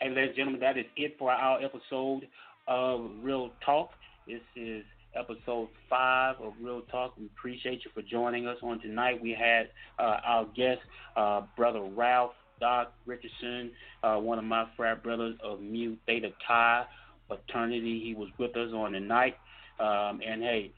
[0.00, 2.26] Hey, ladies and gentlemen, that is it for our episode
[2.66, 3.90] of Real Talk.
[4.26, 4.82] This is
[5.16, 7.16] episode five of Real Talk.
[7.18, 9.20] We appreciate you for joining us on tonight.
[9.22, 10.80] We had uh, our guest,
[11.16, 16.84] uh, Brother Ralph Doc Richardson, uh, one of my frat brothers of Mu Theta Chi
[17.28, 18.02] fraternity.
[18.04, 19.36] He was with us on the night.
[19.80, 20.72] Um, and hey,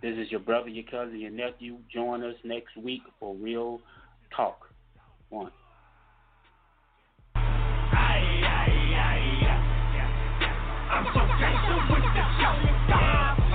[0.00, 1.78] this is your brother, your cousin, your nephew.
[1.92, 3.80] Join us next week for Real
[4.34, 4.70] Talk.
[5.28, 5.52] One.
[10.90, 11.97] I'm so gangster.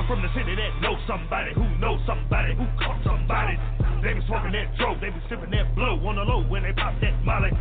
[0.03, 3.55] I'm from the city that knows somebody who knows somebody who caught somebody.
[4.03, 6.73] They be smoking that dope, they be sipping that blow on the low when they
[6.73, 7.51] pop that molly.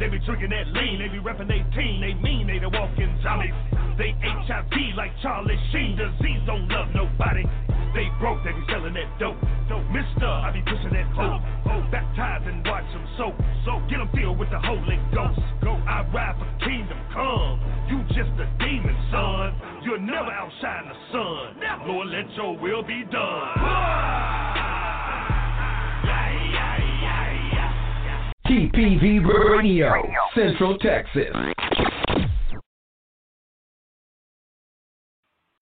[0.00, 3.14] They be drinking that lean, they be repping they team, they mean they the walking
[3.22, 3.54] zombies.
[3.98, 7.46] They HIV like Charlie Sheen, disease don't love nobody.
[7.94, 9.36] They broke, they be selling that dope.
[9.68, 9.84] dope.
[9.92, 11.44] Mister, I be pushing that hope.
[11.68, 13.36] Oh, baptize and watch them soak.
[13.64, 15.40] So get them filled with the Holy Ghost.
[15.62, 17.60] Go, I ride for kingdom come.
[17.88, 19.54] You just a demon, son.
[19.84, 21.86] You'll never outshine the sun.
[21.86, 24.02] Lord, let your will be done.
[28.46, 30.02] TPV Radio,
[30.34, 31.34] Central Texas.